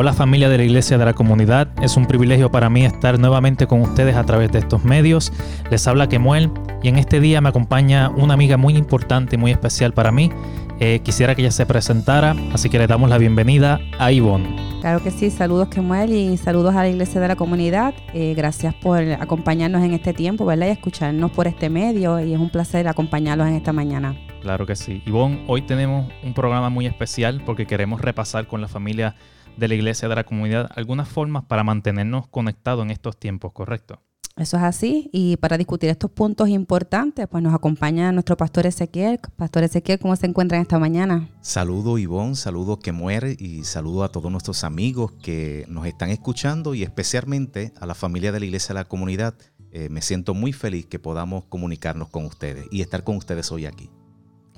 Hola 0.00 0.12
familia 0.12 0.48
de 0.48 0.58
la 0.58 0.62
Iglesia 0.62 0.96
de 0.96 1.04
la 1.04 1.12
Comunidad, 1.12 1.70
es 1.82 1.96
un 1.96 2.06
privilegio 2.06 2.52
para 2.52 2.70
mí 2.70 2.84
estar 2.84 3.18
nuevamente 3.18 3.66
con 3.66 3.80
ustedes 3.80 4.14
a 4.14 4.22
través 4.22 4.52
de 4.52 4.60
estos 4.60 4.84
medios. 4.84 5.32
Les 5.72 5.88
habla 5.88 6.08
Kemuel 6.08 6.52
y 6.84 6.88
en 6.88 6.98
este 6.98 7.18
día 7.18 7.40
me 7.40 7.48
acompaña 7.48 8.08
una 8.08 8.34
amiga 8.34 8.56
muy 8.56 8.76
importante 8.76 9.34
y 9.34 9.38
muy 9.40 9.50
especial 9.50 9.92
para 9.92 10.12
mí. 10.12 10.30
Eh, 10.78 11.00
quisiera 11.02 11.34
que 11.34 11.42
ella 11.42 11.50
se 11.50 11.66
presentara, 11.66 12.36
así 12.52 12.70
que 12.70 12.78
le 12.78 12.86
damos 12.86 13.10
la 13.10 13.18
bienvenida 13.18 13.80
a 13.98 14.12
Ivonne. 14.12 14.54
Claro 14.82 15.02
que 15.02 15.10
sí, 15.10 15.30
saludos 15.30 15.66
Kemuel 15.66 16.12
y 16.12 16.36
saludos 16.36 16.76
a 16.76 16.82
la 16.82 16.88
Iglesia 16.88 17.20
de 17.20 17.26
la 17.26 17.34
Comunidad. 17.34 17.92
Eh, 18.14 18.34
gracias 18.36 18.76
por 18.76 19.00
acompañarnos 19.00 19.82
en 19.82 19.94
este 19.94 20.14
tiempo, 20.14 20.46
¿verdad? 20.46 20.68
Y 20.68 20.70
escucharnos 20.70 21.32
por 21.32 21.48
este 21.48 21.70
medio 21.70 22.20
y 22.20 22.34
es 22.34 22.38
un 22.38 22.50
placer 22.50 22.86
acompañarlos 22.86 23.48
en 23.48 23.54
esta 23.54 23.72
mañana. 23.72 24.16
Claro 24.42 24.64
que 24.64 24.76
sí. 24.76 25.02
Ivonne, 25.06 25.42
hoy 25.48 25.62
tenemos 25.62 26.06
un 26.22 26.34
programa 26.34 26.68
muy 26.68 26.86
especial 26.86 27.42
porque 27.44 27.66
queremos 27.66 28.00
repasar 28.00 28.46
con 28.46 28.60
la 28.60 28.68
familia 28.68 29.16
de 29.58 29.68
la 29.68 29.74
iglesia, 29.74 30.08
de 30.08 30.14
la 30.14 30.24
comunidad, 30.24 30.70
algunas 30.74 31.08
formas 31.08 31.44
para 31.44 31.64
mantenernos 31.64 32.28
conectados 32.28 32.84
en 32.84 32.90
estos 32.90 33.18
tiempos, 33.18 33.52
¿correcto? 33.52 34.00
Eso 34.36 34.56
es 34.56 34.62
así. 34.62 35.10
Y 35.12 35.36
para 35.38 35.58
discutir 35.58 35.90
estos 35.90 36.12
puntos 36.12 36.48
importantes, 36.48 37.26
pues 37.26 37.42
nos 37.42 37.52
acompaña 37.52 38.12
nuestro 38.12 38.36
pastor 38.36 38.66
Ezequiel. 38.66 39.18
Pastor 39.36 39.64
Ezequiel, 39.64 39.98
¿cómo 39.98 40.14
se 40.14 40.26
encuentra 40.26 40.60
esta 40.60 40.78
mañana? 40.78 41.28
Saludo 41.40 41.98
Ivonne, 41.98 42.36
saludo 42.36 42.78
que 42.78 42.92
muere 42.92 43.36
y 43.36 43.64
saludo 43.64 44.04
a 44.04 44.12
todos 44.12 44.30
nuestros 44.30 44.62
amigos 44.62 45.12
que 45.20 45.64
nos 45.68 45.86
están 45.86 46.10
escuchando 46.10 46.74
y 46.74 46.84
especialmente 46.84 47.72
a 47.80 47.86
la 47.86 47.96
familia 47.96 48.30
de 48.30 48.38
la 48.38 48.46
iglesia 48.46 48.68
de 48.68 48.74
la 48.74 48.84
comunidad. 48.84 49.34
Eh, 49.72 49.88
me 49.90 50.02
siento 50.02 50.34
muy 50.34 50.52
feliz 50.52 50.86
que 50.86 51.00
podamos 51.00 51.44
comunicarnos 51.46 52.08
con 52.08 52.24
ustedes 52.24 52.66
y 52.70 52.80
estar 52.80 53.02
con 53.02 53.16
ustedes 53.16 53.50
hoy 53.50 53.66
aquí. 53.66 53.90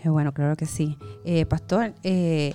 Qué 0.02 0.09
bueno, 0.09 0.32
claro 0.32 0.56
que 0.56 0.66
sí. 0.66 0.96
Eh, 1.24 1.46
pastor, 1.46 1.95
eh, 2.02 2.54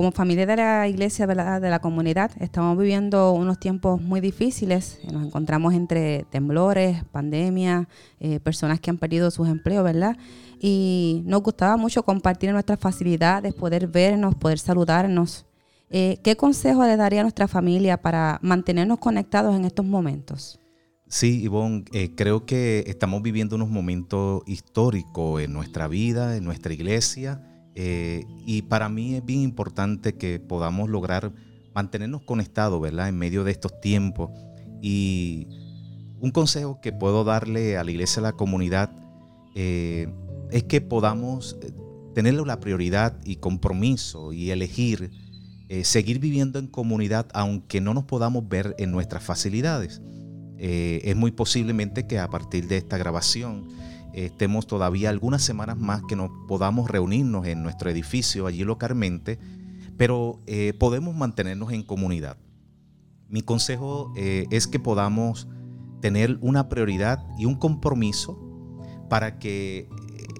como 0.00 0.12
familia 0.12 0.46
de 0.46 0.56
la 0.56 0.88
iglesia 0.88 1.26
de 1.26 1.34
la, 1.34 1.78
comunidad, 1.80 2.30
estamos 2.40 2.78
viviendo 2.78 3.32
unos 3.32 3.60
tiempos 3.60 4.00
muy 4.00 4.22
difíciles. 4.22 4.98
Nos 5.12 5.26
encontramos 5.26 5.74
entre 5.74 6.24
temblores, 6.30 7.04
pandemia, 7.12 7.86
eh, 8.18 8.40
personas 8.40 8.80
que 8.80 8.88
han 8.88 8.96
perdido 8.96 9.30
sus 9.30 9.46
empleos, 9.46 9.84
¿verdad? 9.84 10.16
Y 10.58 11.20
nos 11.26 11.42
gustaba 11.42 11.76
mucho 11.76 12.02
compartir 12.02 12.50
nuestras 12.50 12.80
facilidades, 12.80 13.52
poder 13.52 13.88
vernos, 13.88 14.34
poder 14.36 14.58
saludarnos. 14.58 15.44
Eh, 15.90 16.18
¿Qué 16.24 16.34
consejo 16.34 16.82
le 16.86 16.96
daría 16.96 17.20
a 17.20 17.24
nuestra 17.24 17.46
familia 17.46 18.00
para 18.00 18.38
mantenernos 18.40 19.00
conectados 19.00 19.54
en 19.54 19.66
estos 19.66 19.84
momentos? 19.84 20.58
Sí, 21.08 21.42
Ivonne, 21.42 21.84
eh, 21.92 22.14
creo 22.16 22.46
que 22.46 22.84
estamos 22.86 23.20
viviendo 23.20 23.54
unos 23.54 23.68
momentos 23.68 24.44
históricos 24.46 25.42
en 25.42 25.52
nuestra 25.52 25.88
vida, 25.88 26.38
en 26.38 26.44
nuestra 26.44 26.72
iglesia 26.72 27.49
eh, 27.74 28.24
y 28.46 28.62
para 28.62 28.88
mí 28.88 29.14
es 29.14 29.24
bien 29.24 29.40
importante 29.40 30.14
que 30.16 30.40
podamos 30.40 30.88
lograr 30.88 31.32
mantenernos 31.74 32.22
conectados, 32.22 32.80
¿verdad? 32.80 33.08
En 33.08 33.16
medio 33.16 33.44
de 33.44 33.52
estos 33.52 33.80
tiempos. 33.80 34.30
Y 34.82 35.46
un 36.20 36.30
consejo 36.30 36.80
que 36.80 36.92
puedo 36.92 37.24
darle 37.24 37.76
a 37.76 37.84
la 37.84 37.90
iglesia, 37.90 38.20
a 38.20 38.24
la 38.24 38.32
comunidad, 38.32 38.90
eh, 39.54 40.12
es 40.50 40.64
que 40.64 40.80
podamos 40.80 41.56
eh, 41.62 41.72
tener 42.14 42.34
la 42.34 42.58
prioridad 42.60 43.18
y 43.24 43.36
compromiso 43.36 44.32
y 44.32 44.50
elegir 44.50 45.10
seguir 45.84 46.18
viviendo 46.18 46.58
en 46.58 46.66
comunidad 46.66 47.28
aunque 47.32 47.80
no 47.80 47.94
nos 47.94 48.02
podamos 48.02 48.48
ver 48.48 48.74
en 48.78 48.90
nuestras 48.90 49.22
facilidades. 49.22 50.02
es 50.58 51.14
muy 51.14 51.30
posiblemente 51.30 52.08
que 52.08 52.18
a 52.18 52.26
partir 52.26 52.66
de 52.66 52.78
esta 52.78 52.98
grabación 52.98 53.68
estemos 54.14 54.66
todavía 54.66 55.10
algunas 55.10 55.42
semanas 55.42 55.78
más 55.78 56.02
que 56.08 56.16
no 56.16 56.46
podamos 56.46 56.90
reunirnos 56.90 57.46
en 57.46 57.62
nuestro 57.62 57.90
edificio 57.90 58.46
allí 58.46 58.64
localmente, 58.64 59.38
pero 59.96 60.40
eh, 60.46 60.72
podemos 60.78 61.14
mantenernos 61.14 61.72
en 61.72 61.82
comunidad. 61.82 62.36
Mi 63.28 63.42
consejo 63.42 64.12
eh, 64.16 64.46
es 64.50 64.66
que 64.66 64.80
podamos 64.80 65.48
tener 66.00 66.38
una 66.40 66.68
prioridad 66.68 67.24
y 67.38 67.44
un 67.44 67.54
compromiso 67.54 68.38
para 69.08 69.38
que 69.38 69.88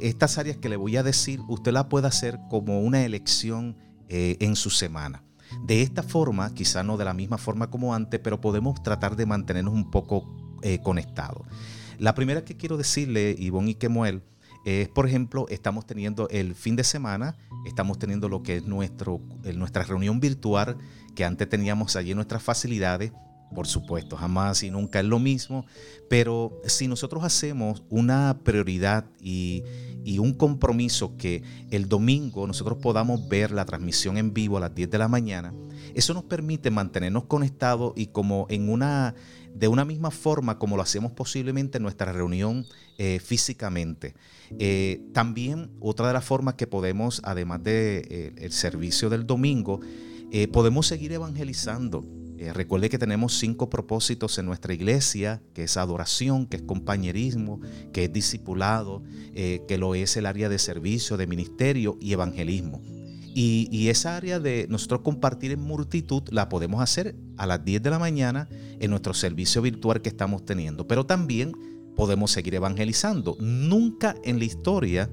estas 0.00 0.38
áreas 0.38 0.56
que 0.56 0.68
le 0.68 0.76
voy 0.76 0.96
a 0.96 1.02
decir 1.02 1.40
usted 1.48 1.72
la 1.72 1.88
pueda 1.88 2.08
hacer 2.08 2.38
como 2.48 2.80
una 2.80 3.04
elección 3.04 3.76
eh, 4.08 4.36
en 4.40 4.56
su 4.56 4.70
semana. 4.70 5.22
De 5.64 5.82
esta 5.82 6.02
forma, 6.02 6.54
quizá 6.54 6.82
no 6.82 6.96
de 6.96 7.04
la 7.04 7.12
misma 7.12 7.36
forma 7.36 7.70
como 7.70 7.94
antes, 7.94 8.20
pero 8.20 8.40
podemos 8.40 8.82
tratar 8.82 9.16
de 9.16 9.26
mantenernos 9.26 9.74
un 9.74 9.90
poco 9.90 10.36
conectados. 10.82 11.46
La 12.00 12.14
primera 12.14 12.46
que 12.46 12.56
quiero 12.56 12.78
decirle, 12.78 13.36
Ivonne 13.38 13.72
y 13.72 13.74
Kemuel, 13.74 14.22
es, 14.64 14.88
por 14.88 15.06
ejemplo, 15.06 15.44
estamos 15.50 15.86
teniendo 15.86 16.30
el 16.30 16.54
fin 16.54 16.74
de 16.74 16.82
semana, 16.82 17.36
estamos 17.66 17.98
teniendo 17.98 18.30
lo 18.30 18.42
que 18.42 18.56
es 18.56 18.64
nuestro, 18.64 19.20
nuestra 19.54 19.82
reunión 19.82 20.18
virtual, 20.18 20.78
que 21.14 21.26
antes 21.26 21.46
teníamos 21.50 21.96
allí 21.96 22.14
nuestras 22.14 22.42
facilidades. 22.42 23.12
Por 23.54 23.66
supuesto, 23.66 24.16
jamás 24.16 24.62
y 24.62 24.70
nunca 24.70 25.00
es 25.00 25.06
lo 25.06 25.18
mismo, 25.18 25.66
pero 26.08 26.60
si 26.66 26.86
nosotros 26.86 27.24
hacemos 27.24 27.82
una 27.88 28.38
prioridad 28.44 29.06
y, 29.20 29.64
un 30.18 30.34
compromiso 30.34 31.16
que 31.16 31.42
el 31.70 31.88
domingo 31.88 32.46
nosotros 32.46 32.78
podamos 32.82 33.28
ver 33.28 33.52
la 33.52 33.64
transmisión 33.64 34.18
en 34.18 34.34
vivo 34.34 34.56
a 34.56 34.60
las 34.60 34.74
10 34.74 34.90
de 34.90 34.98
la 34.98 35.08
mañana, 35.08 35.54
eso 35.94 36.14
nos 36.14 36.24
permite 36.24 36.70
mantenernos 36.70 37.24
conectados 37.24 37.92
y 37.96 38.06
como 38.06 38.46
en 38.50 38.68
una, 38.68 39.14
de 39.54 39.68
una 39.68 39.84
misma 39.84 40.10
forma 40.10 40.58
como 40.58 40.76
lo 40.76 40.82
hacemos 40.82 41.12
posiblemente 41.12 41.78
en 41.78 41.84
nuestra 41.84 42.12
reunión 42.12 42.66
eh, 42.98 43.18
físicamente. 43.18 44.14
Eh, 44.58 45.00
también 45.12 45.70
otra 45.80 46.08
de 46.08 46.12
las 46.12 46.24
formas 46.24 46.54
que 46.54 46.66
podemos, 46.66 47.20
además 47.24 47.62
del 47.62 48.02
de, 48.04 48.34
eh, 48.36 48.50
servicio 48.50 49.10
del 49.10 49.26
domingo, 49.26 49.80
podemos 50.52 50.86
seguir 50.86 51.12
evangelizando. 51.12 52.04
Recuerde 52.54 52.88
que 52.88 52.98
tenemos 52.98 53.38
cinco 53.38 53.68
propósitos 53.68 54.38
en 54.38 54.46
nuestra 54.46 54.72
iglesia, 54.72 55.42
que 55.54 55.64
es 55.64 55.76
adoración, 55.76 56.46
que 56.46 56.56
es 56.56 56.62
compañerismo, 56.62 57.60
que 57.92 58.04
es 58.04 58.12
discipulado, 58.12 59.02
que 59.34 59.76
lo 59.78 59.94
es 59.94 60.16
el 60.16 60.26
área 60.26 60.48
de 60.48 60.58
servicio, 60.58 61.16
de 61.16 61.26
ministerio 61.26 61.98
y 62.00 62.12
evangelismo. 62.12 62.80
Y, 63.34 63.88
esa 63.88 64.16
área 64.16 64.40
de 64.40 64.66
nosotros 64.68 65.02
compartir 65.02 65.52
en 65.52 65.60
multitud 65.60 66.22
la 66.30 66.48
podemos 66.48 66.82
hacer 66.82 67.14
a 67.36 67.46
las 67.46 67.64
10 67.64 67.82
de 67.82 67.90
la 67.90 67.98
mañana 67.98 68.48
en 68.80 68.90
nuestro 68.90 69.14
servicio 69.14 69.62
virtual 69.62 70.02
que 70.02 70.08
estamos 70.08 70.44
teniendo. 70.44 70.88
Pero 70.88 71.06
también 71.06 71.52
podemos 71.96 72.32
seguir 72.32 72.56
evangelizando. 72.56 73.36
Nunca 73.40 74.16
en 74.24 74.38
la 74.38 74.44
historia 74.44 75.10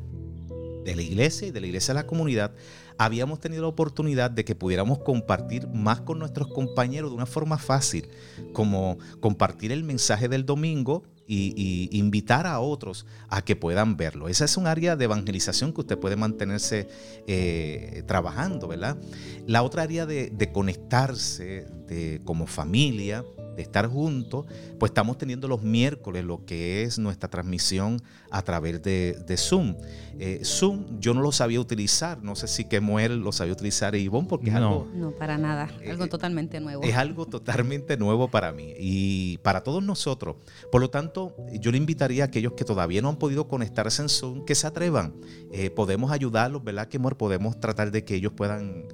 de 0.87 0.95
la 0.95 1.01
iglesia 1.01 1.49
y 1.49 1.51
de 1.51 1.59
la 1.59 1.67
iglesia 1.67 1.93
de 1.93 1.99
la 1.99 2.07
comunidad 2.07 2.51
habíamos 2.97 3.39
tenido 3.39 3.63
la 3.63 3.67
oportunidad 3.67 4.31
de 4.31 4.45
que 4.45 4.55
pudiéramos 4.55 4.99
compartir 4.99 5.67
más 5.67 6.01
con 6.01 6.17
nuestros 6.17 6.47
compañeros 6.47 7.11
de 7.11 7.15
una 7.17 7.25
forma 7.25 7.57
fácil, 7.57 8.09
como 8.53 8.97
compartir 9.19 9.71
el 9.71 9.83
mensaje 9.83 10.29
del 10.29 10.45
domingo 10.45 11.03
y, 11.27 11.89
invitar 11.91 12.47
a 12.47 12.59
otros 12.59 13.05
a 13.27 13.41
que 13.43 13.55
puedan 13.55 13.97
verlo. 13.97 14.29
Esa 14.29 14.45
es 14.45 14.55
un 14.55 14.65
área 14.65 14.95
de 14.95 15.05
evangelización 15.05 15.73
que 15.73 15.81
usted 15.81 15.99
puede 15.99 16.15
mantenerse 16.15 16.87
eh, 17.27 18.03
trabajando, 18.07 18.67
¿verdad? 18.69 18.97
La 19.45 19.61
otra 19.63 19.83
área 19.83 20.05
de, 20.05 20.49
conectarse 20.53 21.67
de, 21.87 22.21
como 22.23 22.47
familia, 22.47 23.25
de 23.57 23.63
estar 23.63 23.87
juntos, 23.87 24.45
pues 24.79 24.91
estamos 24.91 25.17
teniendo 25.17 25.47
los 25.47 25.63
miércoles 25.63 26.23
lo 26.23 26.45
que 26.45 26.83
es 26.83 26.99
nuestra 26.99 27.27
transmisión 27.27 28.01
a 28.29 28.41
través 28.43 28.81
de, 28.83 29.35
Zoom. 29.37 29.75
Eh, 30.19 30.41
Zoom 30.43 30.99
yo 30.99 31.13
no 31.13 31.21
lo 31.21 31.31
sabía 31.31 31.59
utilizar, 31.59 32.23
no 32.23 32.35
sé 32.35 32.47
si 32.47 32.65
Kemuel 32.65 33.19
lo 33.19 33.31
sabía 33.31 33.53
utilizar 33.53 33.95
Ivonne 33.95 34.27
porque 34.27 34.49
es 34.49 34.55
algo... 34.55 34.87
No, 34.93 35.11
para 35.11 35.37
nada, 35.37 35.69
eh, 35.81 35.91
algo 35.91 36.07
totalmente 36.07 36.59
nuevo. 36.59 36.83
Es 36.83 36.95
algo 36.95 37.25
totalmente 37.25 37.97
nuevo 37.97 38.29
para 38.29 38.51
mí 38.51 38.73
y 38.77 39.37
para 39.39 39.63
todos 39.63 39.83
nosotros. 39.83 40.37
Por 40.71 40.81
lo 40.81 40.89
tanto, 40.89 41.35
yo 41.59 41.71
le 41.71 41.77
invitaría 41.77 42.23
a 42.23 42.27
aquellos 42.27 42.53
que 42.53 42.63
todavía 42.63 43.01
no 43.01 43.09
han 43.09 43.17
podido 43.17 43.47
conectarse 43.47 44.03
en 44.03 44.09
Zoom, 44.09 44.45
que 44.45 44.53
se 44.53 44.67
atrevan. 44.67 45.15
Eh, 45.51 45.71
podemos 45.71 46.11
ayudarlos, 46.11 46.63
¿verdad, 46.63 46.87
Kemuel? 46.87 47.15
Podemos 47.15 47.59
tratar 47.59 47.91
de 47.91 48.03
que 48.03 48.15
ellos 48.15 48.33
puedan 48.33 48.85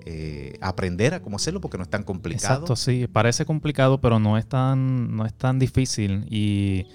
aprender 0.62 1.14
a 1.14 1.22
cómo 1.22 1.36
hacerlo 1.36 1.60
porque 1.60 1.78
no 1.78 1.84
es 1.84 1.90
tan 1.90 2.04
complicado. 2.04 2.54
Exacto, 2.54 2.76
sí, 2.76 3.08
parece 3.08 3.46
complicado, 3.46 4.00
pero 4.00 4.20
no 4.20 4.38
es 4.38 4.46
no 4.54 5.26
es 5.26 5.34
tan 5.34 5.58
difícil 5.60 6.26
y 6.30 6.86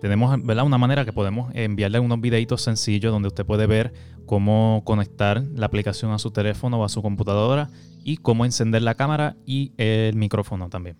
tenemos 0.00 0.36
una 0.36 0.78
manera 0.78 1.04
que 1.04 1.12
podemos 1.12 1.50
enviarle 1.54 2.00
unos 2.00 2.20
videitos 2.20 2.62
sencillos 2.62 3.12
donde 3.12 3.28
usted 3.28 3.46
puede 3.46 3.66
ver 3.66 3.94
cómo 4.26 4.82
conectar 4.84 5.42
la 5.54 5.66
aplicación 5.66 6.10
a 6.12 6.18
su 6.18 6.30
teléfono 6.30 6.80
o 6.80 6.84
a 6.84 6.88
su 6.88 7.02
computadora 7.02 7.70
y 8.02 8.16
cómo 8.16 8.44
encender 8.44 8.82
la 8.82 8.96
cámara 8.96 9.36
y 9.46 9.72
el 9.76 10.16
micrófono 10.16 10.68
también. 10.68 10.96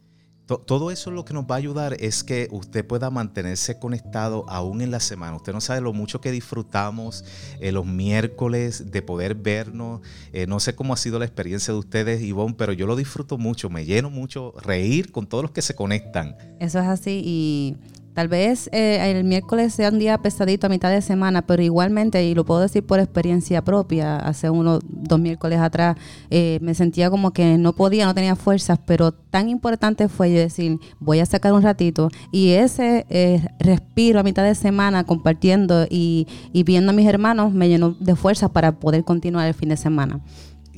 Todo 0.46 0.90
eso 0.90 1.10
lo 1.10 1.24
que 1.24 1.32
nos 1.32 1.44
va 1.44 1.54
a 1.54 1.58
ayudar 1.58 1.96
es 2.00 2.22
que 2.22 2.48
usted 2.50 2.86
pueda 2.86 3.08
mantenerse 3.10 3.78
conectado 3.78 4.44
aún 4.48 4.82
en 4.82 4.90
la 4.90 5.00
semana. 5.00 5.36
Usted 5.36 5.54
no 5.54 5.60
sabe 5.62 5.80
lo 5.80 5.94
mucho 5.94 6.20
que 6.20 6.30
disfrutamos 6.30 7.24
eh, 7.60 7.72
los 7.72 7.86
miércoles 7.86 8.90
de 8.90 9.00
poder 9.00 9.36
vernos. 9.36 10.02
Eh, 10.34 10.46
no 10.46 10.60
sé 10.60 10.74
cómo 10.74 10.92
ha 10.92 10.98
sido 10.98 11.18
la 11.18 11.24
experiencia 11.24 11.72
de 11.72 11.78
ustedes, 11.78 12.20
Ivonne, 12.20 12.54
pero 12.58 12.74
yo 12.74 12.86
lo 12.86 12.94
disfruto 12.94 13.38
mucho. 13.38 13.70
Me 13.70 13.86
lleno 13.86 14.10
mucho 14.10 14.52
reír 14.62 15.12
con 15.12 15.26
todos 15.26 15.44
los 15.44 15.50
que 15.50 15.62
se 15.62 15.74
conectan. 15.74 16.36
Eso 16.60 16.78
es 16.78 16.86
así 16.86 17.22
y 17.24 17.76
Tal 18.14 18.28
vez 18.28 18.70
eh, 18.72 19.10
el 19.10 19.24
miércoles 19.24 19.74
sea 19.74 19.88
un 19.88 19.98
día 19.98 20.16
pesadito 20.18 20.68
a 20.68 20.70
mitad 20.70 20.88
de 20.88 21.02
semana, 21.02 21.42
pero 21.42 21.64
igualmente, 21.64 22.24
y 22.24 22.32
lo 22.32 22.44
puedo 22.44 22.60
decir 22.60 22.86
por 22.86 23.00
experiencia 23.00 23.64
propia, 23.64 24.16
hace 24.18 24.50
unos 24.50 24.80
dos 24.86 25.18
miércoles 25.18 25.58
atrás 25.58 25.96
eh, 26.30 26.60
me 26.62 26.74
sentía 26.74 27.10
como 27.10 27.32
que 27.32 27.58
no 27.58 27.72
podía, 27.72 28.06
no 28.06 28.14
tenía 28.14 28.36
fuerzas, 28.36 28.78
pero 28.86 29.10
tan 29.10 29.48
importante 29.48 30.08
fue 30.08 30.32
yo 30.32 30.38
decir, 30.38 30.78
voy 31.00 31.18
a 31.18 31.26
sacar 31.26 31.52
un 31.54 31.62
ratito. 31.62 32.08
Y 32.30 32.50
ese 32.50 33.04
eh, 33.10 33.44
respiro 33.58 34.20
a 34.20 34.22
mitad 34.22 34.44
de 34.44 34.54
semana 34.54 35.02
compartiendo 35.02 35.88
y, 35.90 36.28
viendo 36.64 36.92
a 36.92 36.94
mis 36.94 37.08
hermanos 37.08 37.52
me 37.52 37.68
llenó 37.68 37.96
de 37.98 38.14
fuerzas 38.14 38.48
para 38.50 38.78
poder 38.78 39.02
continuar 39.02 39.48
el 39.48 39.54
fin 39.54 39.70
de 39.70 39.76
semana. 39.76 40.20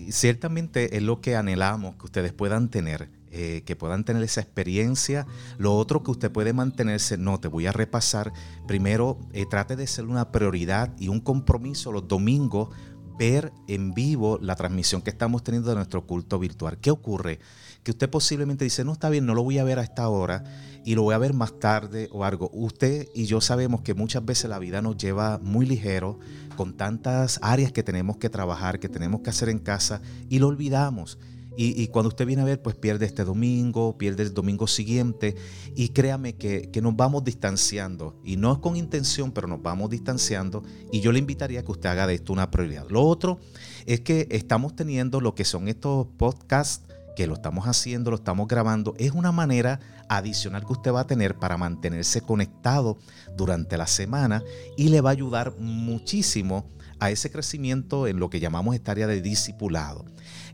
Ciertamente 0.08 0.96
es 0.96 1.02
lo 1.02 1.20
que 1.20 1.36
anhelamos 1.36 1.96
que 1.96 2.06
ustedes 2.06 2.32
puedan 2.32 2.70
tener 2.70 3.10
eh, 3.38 3.64
que 3.66 3.76
puedan 3.76 4.02
tener 4.02 4.22
esa 4.22 4.40
experiencia. 4.40 5.26
Lo 5.58 5.76
otro 5.76 6.02
que 6.02 6.10
usted 6.10 6.32
puede 6.32 6.54
mantenerse, 6.54 7.18
no, 7.18 7.38
te 7.38 7.48
voy 7.48 7.66
a 7.66 7.72
repasar. 7.72 8.32
Primero, 8.66 9.18
eh, 9.34 9.44
trate 9.44 9.76
de 9.76 9.86
ser 9.86 10.06
una 10.06 10.32
prioridad 10.32 10.94
y 10.98 11.08
un 11.08 11.20
compromiso 11.20 11.92
los 11.92 12.08
domingos, 12.08 12.70
ver 13.18 13.52
en 13.68 13.92
vivo 13.92 14.38
la 14.40 14.56
transmisión 14.56 15.02
que 15.02 15.10
estamos 15.10 15.44
teniendo 15.44 15.68
de 15.68 15.76
nuestro 15.76 16.06
culto 16.06 16.38
virtual. 16.38 16.78
¿Qué 16.78 16.90
ocurre? 16.90 17.38
Que 17.82 17.90
usted 17.90 18.08
posiblemente 18.08 18.64
dice, 18.64 18.86
no 18.86 18.92
está 18.92 19.10
bien, 19.10 19.26
no 19.26 19.34
lo 19.34 19.42
voy 19.42 19.58
a 19.58 19.64
ver 19.64 19.80
a 19.80 19.82
esta 19.82 20.08
hora 20.08 20.42
y 20.86 20.94
lo 20.94 21.02
voy 21.02 21.14
a 21.14 21.18
ver 21.18 21.34
más 21.34 21.58
tarde 21.60 22.08
o 22.12 22.24
algo. 22.24 22.48
Usted 22.54 23.06
y 23.14 23.26
yo 23.26 23.42
sabemos 23.42 23.82
que 23.82 23.92
muchas 23.92 24.24
veces 24.24 24.48
la 24.48 24.58
vida 24.58 24.80
nos 24.80 24.96
lleva 24.96 25.38
muy 25.42 25.66
ligero, 25.66 26.18
con 26.56 26.74
tantas 26.74 27.38
áreas 27.42 27.70
que 27.70 27.82
tenemos 27.82 28.16
que 28.16 28.30
trabajar, 28.30 28.80
que 28.80 28.88
tenemos 28.88 29.20
que 29.20 29.28
hacer 29.28 29.50
en 29.50 29.58
casa 29.58 30.00
y 30.30 30.38
lo 30.38 30.48
olvidamos. 30.48 31.18
Y, 31.58 31.87
cuando 31.88 32.08
usted 32.08 32.26
viene 32.26 32.43
a 32.43 32.44
ver, 32.44 32.61
pues 32.61 32.76
pierde 32.76 33.06
este 33.06 33.25
domingo, 33.25 33.97
pierde 33.97 34.23
el 34.23 34.35
domingo 34.35 34.67
siguiente. 34.67 35.35
Y 35.75 35.88
créame 35.88 36.35
que, 36.35 36.70
que, 36.70 36.82
nos 36.82 36.94
vamos 36.94 37.25
distanciando. 37.25 38.20
Y 38.25 38.37
no 38.37 38.53
es 38.53 38.58
con 38.58 38.76
intención, 38.76 39.32
pero 39.32 39.49
nos 39.49 39.62
vamos 39.62 39.88
distanciando. 39.88 40.62
Y 40.93 41.00
yo 41.00 41.12
le 41.12 41.19
invitaría 41.19 41.61
a 41.61 41.62
que 41.62 41.73
usted 41.73 41.88
haga 41.88 42.06
de 42.06 42.14
esto 42.14 42.32
una 42.32 42.50
prioridad. 42.50 42.87
Lo 42.91 43.03
otro 43.03 43.41
es 43.87 44.00
que 44.00 44.29
estamos 44.31 44.76
teniendo 44.76 45.20
lo 45.20 45.35
que 45.35 45.44
son 45.44 45.69
estos 45.69 46.06
podcasts, 46.19 46.87
que 47.17 47.26
lo 47.26 47.35
estamos 47.35 47.67
haciendo, 47.67 48.11
lo 48.11 48.17
estamos 48.17 48.47
grabando. 48.47 48.94
Es 48.99 49.12
una 49.12 49.32
manera 49.32 49.81
adicional 50.08 50.64
que 50.64 50.73
usted 50.73 50.93
va 50.93 51.00
a 51.00 51.06
tener 51.06 51.37
para 51.37 51.56
mantenerse 51.56 52.20
conectado 52.20 52.99
durante 53.37 53.76
la 53.76 53.87
semana 53.87 54.44
y 54.76 54.91
le 54.91 55.00
va 55.00 55.11
a 55.11 55.12
ayudar 55.12 55.56
muchísimo 55.58 56.67
a 56.98 57.10
ese 57.10 57.31
crecimiento 57.31 58.06
en 58.06 58.19
lo 58.19 58.31
que 58.31 58.40
llamamos 58.40 58.75
esta 58.75 58.93
área 58.93 59.06
de 59.06 59.20
discipulado. 59.20 60.04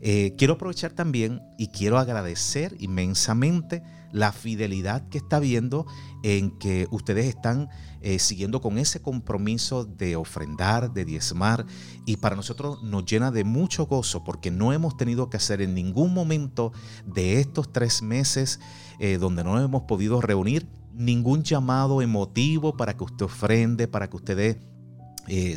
Eh, 0.01 0.35
quiero 0.37 0.55
aprovechar 0.55 0.91
también 0.91 1.41
y 1.57 1.67
quiero 1.67 1.97
agradecer 1.97 2.75
inmensamente 2.79 3.83
la 4.11 4.31
fidelidad 4.31 5.07
que 5.09 5.17
está 5.17 5.39
viendo 5.39 5.87
en 6.21 6.51
que 6.59 6.87
ustedes 6.91 7.25
están 7.25 7.69
eh, 8.01 8.19
siguiendo 8.19 8.61
con 8.61 8.77
ese 8.77 9.01
compromiso 9.01 9.85
de 9.85 10.15
ofrendar, 10.15 10.93
de 10.93 11.03
diezmar, 11.03 11.65
y 12.05 12.17
para 12.17 12.35
nosotros 12.35 12.83
nos 12.83 13.05
llena 13.05 13.31
de 13.31 13.43
mucho 13.43 13.87
gozo 13.87 14.23
porque 14.23 14.51
no 14.51 14.71
hemos 14.71 14.97
tenido 14.97 15.29
que 15.29 15.37
hacer 15.37 15.61
en 15.61 15.73
ningún 15.73 16.13
momento 16.13 16.73
de 17.05 17.39
estos 17.39 17.71
tres 17.71 18.01
meses 18.01 18.59
eh, 18.99 19.17
donde 19.17 19.43
no 19.43 19.59
hemos 19.59 19.83
podido 19.83 20.21
reunir 20.21 20.67
ningún 20.93 21.43
llamado 21.43 22.01
emotivo 22.01 22.77
para 22.77 22.95
que 22.95 23.03
usted 23.03 23.25
ofrende, 23.25 23.87
para 23.87 24.09
que 24.09 24.17
usted 24.17 24.37
dé 24.37 24.72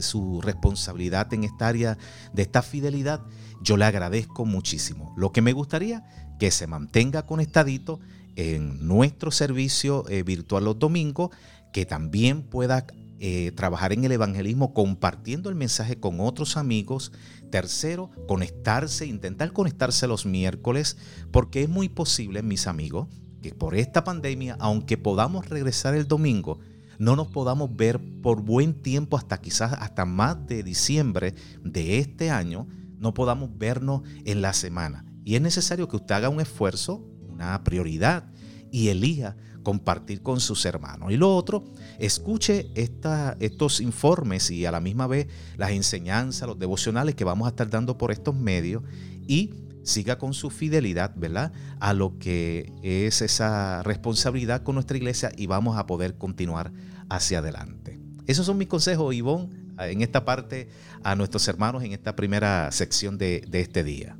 su 0.01 0.41
responsabilidad 0.41 1.33
en 1.35 1.45
esta 1.45 1.69
área 1.69 1.99
de 2.33 2.43
esta 2.43 2.63
fidelidad 2.63 3.23
yo 3.63 3.77
le 3.77 3.85
agradezco 3.85 4.45
muchísimo. 4.45 5.15
Lo 5.17 5.33
que 5.33 5.43
me 5.43 5.53
gustaría 5.53 6.05
que 6.39 6.51
se 6.51 6.67
mantenga 6.67 7.27
conectadito 7.27 8.01
en 8.37 8.87
nuestro 8.87 9.31
servicio 9.31 10.05
eh, 10.09 10.23
virtual 10.23 10.65
los 10.65 10.79
domingos, 10.79 11.31
que 11.73 11.87
también 11.87 12.43
pueda 12.43 12.87
eh, 13.19 13.53
trabajar 13.57 13.93
en 13.93 14.05
el 14.05 14.13
evangelismo 14.13 14.75
compartiendo 14.75 15.49
el 15.49 15.55
mensaje 15.55 15.99
con 15.99 16.21
otros 16.21 16.57
amigos. 16.57 17.12
Tercero, 17.51 18.11
conectarse, 18.29 19.07
intentar 19.07 19.53
conectarse 19.53 20.07
los 20.07 20.27
miércoles, 20.27 20.99
porque 21.33 21.62
es 21.62 21.69
muy 21.69 21.89
posible, 21.89 22.43
mis 22.43 22.67
amigos, 22.67 23.09
que 23.43 23.55
por 23.55 23.75
esta 23.75 24.05
pandemia, 24.05 24.57
aunque 24.61 24.99
podamos 24.99 25.49
regresar 25.49 25.95
el 25.95 26.07
domingo, 26.07 26.61
no 26.99 27.17
nos 27.17 27.29
podamos 27.29 27.75
ver 27.75 28.01
por 28.23 28.43
buen 28.43 28.75
tiempo 28.83 29.17
hasta 29.17 29.39
quizás 29.41 29.73
hasta 29.75 30.05
más 30.05 30.47
de 30.47 30.63
diciembre 30.63 31.35
de 31.63 31.99
este 31.99 32.31
año, 32.31 32.67
no 32.99 33.15
podamos 33.15 33.57
vernos 33.57 34.03
en 34.25 34.43
la 34.43 34.53
semana. 34.53 35.05
Y 35.25 35.35
es 35.35 35.43
necesario 35.43 35.89
que 35.89 35.97
usted 35.97 36.15
haga 36.15 36.29
un 36.29 36.41
esfuerzo, 36.41 37.05
una 37.29 37.63
prioridad, 37.65 38.31
y 38.71 38.89
elija 38.89 39.37
compartir 39.63 40.23
con 40.23 40.39
sus 40.39 40.65
hermanos. 40.65 41.11
Y 41.11 41.17
lo 41.17 41.35
otro, 41.35 41.65
escuche 41.99 42.71
estos 42.75 43.81
informes 43.81 44.51
y 44.51 44.65
a 44.65 44.71
la 44.71 44.81
misma 44.81 45.07
vez 45.07 45.27
las 45.57 45.71
enseñanzas, 45.73 46.47
los 46.47 46.59
devocionales 46.59 47.15
que 47.15 47.25
vamos 47.25 47.47
a 47.47 47.49
estar 47.51 47.69
dando 47.69 47.99
por 47.99 48.13
estos 48.13 48.37
medios 48.37 48.83
y 49.27 49.55
siga 49.87 50.19
con 50.19 50.35
su 50.35 50.50
fidelidad, 50.50 51.12
¿verdad? 51.17 51.53
A 51.81 51.94
lo 51.94 52.19
que 52.19 52.73
es 52.83 53.23
esa 53.23 53.83
responsabilidad 53.85 54.62
con 54.62 54.75
nuestra 54.75 54.97
iglesia 54.97 55.31
y 55.37 55.47
vamos 55.47 55.79
a 55.79 55.87
poder 55.87 56.19
continuar 56.19 56.73
hacia 57.09 57.38
adelante. 57.38 57.99
Esos 58.27 58.47
son 58.47 58.59
mis 58.59 58.69
consejos, 58.69 59.15
Ivonne, 59.15 59.49
en 59.79 60.03
esta 60.03 60.25
parte 60.25 60.69
a 61.05 61.15
nuestros 61.15 61.47
hermanos 61.49 61.85
en 61.85 61.93
esta 61.93 62.17
primera 62.17 62.71
sección 62.73 63.17
de, 63.17 63.47
este 63.53 63.85
día. 63.85 64.17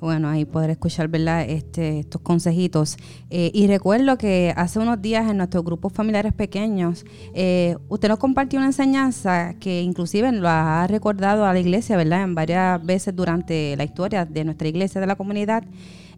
Bueno, 0.00 0.28
ahí 0.28 0.44
poder 0.44 0.70
escuchar, 0.70 1.08
¿verdad? 1.08 1.44
Este, 1.48 1.98
estos 1.98 2.20
consejitos. 2.20 2.96
Eh, 3.30 3.50
y 3.52 3.66
recuerdo 3.66 4.16
que 4.16 4.54
hace 4.56 4.78
unos 4.78 5.02
días 5.02 5.28
en 5.28 5.38
nuestros 5.38 5.64
grupos 5.64 5.92
familiares 5.92 6.32
pequeños, 6.32 7.04
eh, 7.34 7.76
usted 7.88 8.08
nos 8.08 8.20
compartió 8.20 8.60
una 8.60 8.66
enseñanza 8.66 9.54
que 9.58 9.82
inclusive 9.82 10.30
lo 10.30 10.48
ha 10.48 10.86
recordado 10.86 11.44
a 11.44 11.52
la 11.52 11.58
iglesia, 11.58 11.96
¿verdad? 11.96 12.22
En 12.22 12.36
varias 12.36 12.84
veces 12.84 13.16
durante 13.16 13.76
la 13.76 13.82
historia 13.82 14.24
de 14.24 14.44
nuestra 14.44 14.68
iglesia, 14.68 15.00
de 15.00 15.06
la 15.08 15.16
comunidad. 15.16 15.64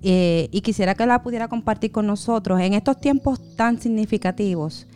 Eh, 0.02 0.48
y 0.52 0.60
quisiera 0.60 0.94
que 0.94 1.06
la 1.06 1.22
pudiera 1.22 1.48
compartir 1.48 1.90
con 1.90 2.06
nosotros 2.06 2.60
en 2.60 2.74
estos 2.74 3.00
tiempos 3.00 3.56
tan 3.56 3.80
significativos. 3.80 4.88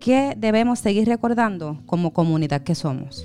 ¿Qué 0.00 0.34
debemos 0.36 0.80
seguir 0.80 1.08
recordando 1.08 1.80
como 1.86 2.12
comunidad 2.12 2.62
que 2.62 2.74
somos? 2.74 3.24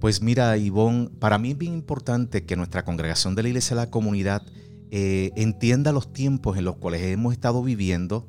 Pues 0.00 0.22
mira, 0.22 0.56
Ivonne, 0.56 1.10
para 1.18 1.36
mí 1.36 1.50
es 1.50 1.58
bien 1.58 1.74
importante 1.74 2.46
que 2.46 2.56
nuestra 2.56 2.86
congregación 2.86 3.34
de 3.34 3.42
la 3.42 3.50
Iglesia 3.50 3.76
de 3.76 3.82
la 3.82 3.90
Comunidad 3.90 4.46
eh, 4.90 5.30
entienda 5.36 5.92
los 5.92 6.10
tiempos 6.14 6.56
en 6.56 6.64
los 6.64 6.76
cuales 6.76 7.02
hemos 7.02 7.34
estado 7.34 7.62
viviendo, 7.62 8.26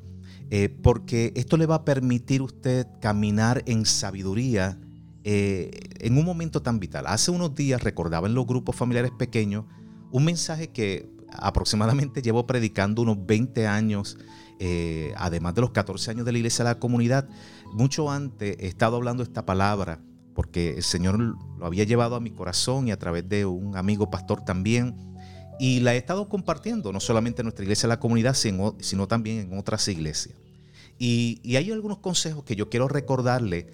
eh, 0.50 0.68
porque 0.68 1.32
esto 1.34 1.56
le 1.56 1.64
va 1.64 1.76
a 1.76 1.84
permitir 1.86 2.42
a 2.42 2.44
usted 2.44 2.86
caminar 3.00 3.62
en 3.64 3.86
sabiduría 3.86 4.78
eh, 5.24 5.70
en 5.98 6.18
un 6.18 6.26
momento 6.26 6.60
tan 6.60 6.78
vital. 6.78 7.06
Hace 7.06 7.30
unos 7.30 7.54
días 7.54 7.82
recordaba 7.82 8.28
en 8.28 8.34
los 8.34 8.46
grupos 8.46 8.76
familiares 8.76 9.12
pequeños 9.18 9.64
un 10.10 10.26
mensaje 10.26 10.68
que 10.68 11.08
aproximadamente 11.30 12.20
llevo 12.20 12.46
predicando 12.46 13.00
unos 13.00 13.24
20 13.24 13.66
años 13.66 14.18
además 15.16 15.56
de 15.56 15.60
los 15.60 15.72
14 15.72 16.12
años 16.12 16.24
de 16.24 16.30
la 16.30 16.38
iglesia 16.38 16.64
de 16.64 16.70
la 16.70 16.78
comunidad, 16.78 17.28
mucho 17.72 18.12
antes 18.12 18.56
he 18.60 18.68
estado 18.68 18.94
hablando 18.94 19.24
esta 19.24 19.44
palabra 19.44 19.98
porque 20.34 20.76
el 20.76 20.82
Señor 20.82 21.18
lo 21.18 21.66
había 21.66 21.84
llevado 21.84 22.16
a 22.16 22.20
mi 22.20 22.30
corazón 22.30 22.88
y 22.88 22.92
a 22.92 22.98
través 22.98 23.28
de 23.28 23.46
un 23.46 23.76
amigo 23.76 24.10
pastor 24.10 24.44
también. 24.44 24.96
Y 25.58 25.80
la 25.80 25.94
he 25.94 25.96
estado 25.96 26.28
compartiendo, 26.28 26.92
no 26.92 27.00
solamente 27.00 27.42
en 27.42 27.46
nuestra 27.46 27.64
iglesia 27.64 27.86
de 27.86 27.94
la 27.94 28.00
comunidad, 28.00 28.34
sino, 28.34 28.74
también 29.06 29.52
en 29.52 29.58
otras 29.58 29.86
iglesias. 29.88 30.36
Y, 30.98 31.40
y, 31.42 31.56
hay 31.56 31.70
algunos 31.70 31.98
consejos 31.98 32.44
que 32.44 32.56
yo 32.56 32.68
quiero 32.68 32.88
recordarle, 32.88 33.66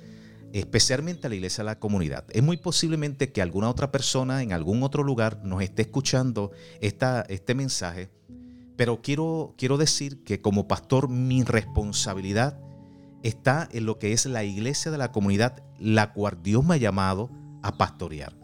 especialmente 0.53 1.27
a 1.27 1.31
la 1.31 1.37
iglesia 1.37 1.63
de 1.63 1.67
la 1.67 1.79
comunidad. 1.79 2.25
Es 2.31 2.43
muy 2.43 2.57
posiblemente 2.57 3.33
que 3.33 3.43
alguna 3.43 3.69
otra 3.69 3.93
persona 3.93 4.43
en 4.43 4.53
algún 4.53 4.83
otro 4.83 5.03
lugar 5.03 5.41
nos 5.45 5.63
esté 5.63 5.83
escuchando 5.83 6.53
esta, 6.81 7.23
este 7.29 7.55
mensaje 7.55 8.11
pero 8.79 9.03
quiero, 9.03 9.57
quiero 9.59 9.77
decir 9.77 10.23
que 10.23 10.41
como 10.41 10.69
pastor 10.69 11.09
mi 11.09 11.43
responsabilidad 11.43 12.61
está 13.23 13.69
en 13.73 13.87
lo 13.87 13.99
que 13.99 14.13
es 14.13 14.27
la 14.27 14.45
iglesia 14.45 14.91
de 14.91 14.99
la 14.99 15.13
comunidad, 15.13 15.63
la 15.79 16.13
cual 16.13 16.39
Dios 16.43 16.65
me 16.65 16.75
ha 16.75 16.79
llamado 16.79 17.31
a 17.63 17.77
pastorear. 17.77 18.37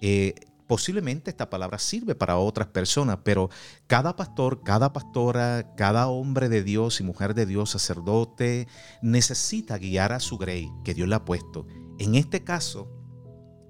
Eh, 0.00 0.34
posiblemente 0.66 1.30
esta 1.30 1.50
palabra 1.50 1.78
sirve 1.78 2.14
para 2.14 2.36
otras 2.36 2.68
personas, 2.68 3.18
pero 3.22 3.50
cada 3.86 4.16
pastor, 4.16 4.62
cada 4.62 4.92
pastora, 4.92 5.74
cada 5.76 6.08
hombre 6.08 6.48
de 6.48 6.62
Dios 6.62 7.00
y 7.00 7.04
mujer 7.04 7.34
de 7.34 7.46
Dios, 7.46 7.70
sacerdote, 7.70 8.68
necesita 9.02 9.78
guiar 9.78 10.12
a 10.12 10.20
su 10.20 10.38
grey 10.38 10.70
que 10.84 10.94
Dios 10.94 11.08
le 11.08 11.16
ha 11.16 11.24
puesto. 11.24 11.66
En 11.98 12.14
este 12.14 12.44
caso, 12.44 12.90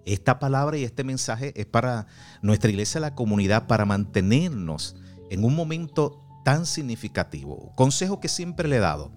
esta 0.06 0.38
palabra 0.38 0.76
y 0.76 0.84
este 0.84 1.04
mensaje 1.04 1.52
es 1.58 1.66
para 1.66 2.06
nuestra 2.42 2.70
iglesia, 2.70 3.00
la 3.00 3.14
comunidad, 3.14 3.66
para 3.66 3.84
mantenernos 3.84 4.96
en 5.30 5.44
un 5.44 5.54
momento 5.54 6.20
tan 6.44 6.66
significativo. 6.66 7.72
Consejo 7.74 8.20
que 8.20 8.28
siempre 8.28 8.68
le 8.68 8.76
he 8.76 8.80
dado. 8.80 9.12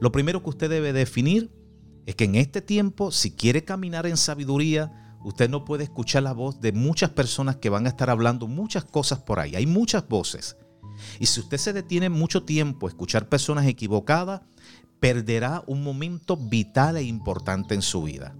Lo 0.00 0.12
primero 0.12 0.42
que 0.42 0.50
usted 0.50 0.70
debe 0.70 0.92
definir 0.92 1.50
es 2.06 2.14
que 2.16 2.24
en 2.24 2.34
este 2.34 2.60
tiempo, 2.60 3.10
si 3.12 3.32
quiere 3.32 3.64
caminar 3.64 4.06
en 4.06 4.16
sabiduría, 4.16 5.16
usted 5.24 5.48
no 5.48 5.64
puede 5.64 5.84
escuchar 5.84 6.22
la 6.22 6.32
voz 6.32 6.60
de 6.60 6.72
muchas 6.72 7.10
personas 7.10 7.56
que 7.56 7.70
van 7.70 7.86
a 7.86 7.90
estar 7.90 8.10
hablando 8.10 8.48
muchas 8.48 8.84
cosas 8.84 9.20
por 9.20 9.38
ahí. 9.38 9.54
Hay 9.54 9.66
muchas 9.66 10.08
voces. 10.08 10.56
Y 11.18 11.26
si 11.26 11.40
usted 11.40 11.58
se 11.58 11.72
detiene 11.72 12.08
mucho 12.08 12.44
tiempo 12.44 12.86
a 12.86 12.90
escuchar 12.90 13.28
personas 13.28 13.66
equivocadas, 13.66 14.42
perderá 15.00 15.64
un 15.66 15.82
momento 15.82 16.36
vital 16.36 16.96
e 16.96 17.02
importante 17.02 17.74
en 17.74 17.82
su 17.82 18.02
vida. 18.02 18.36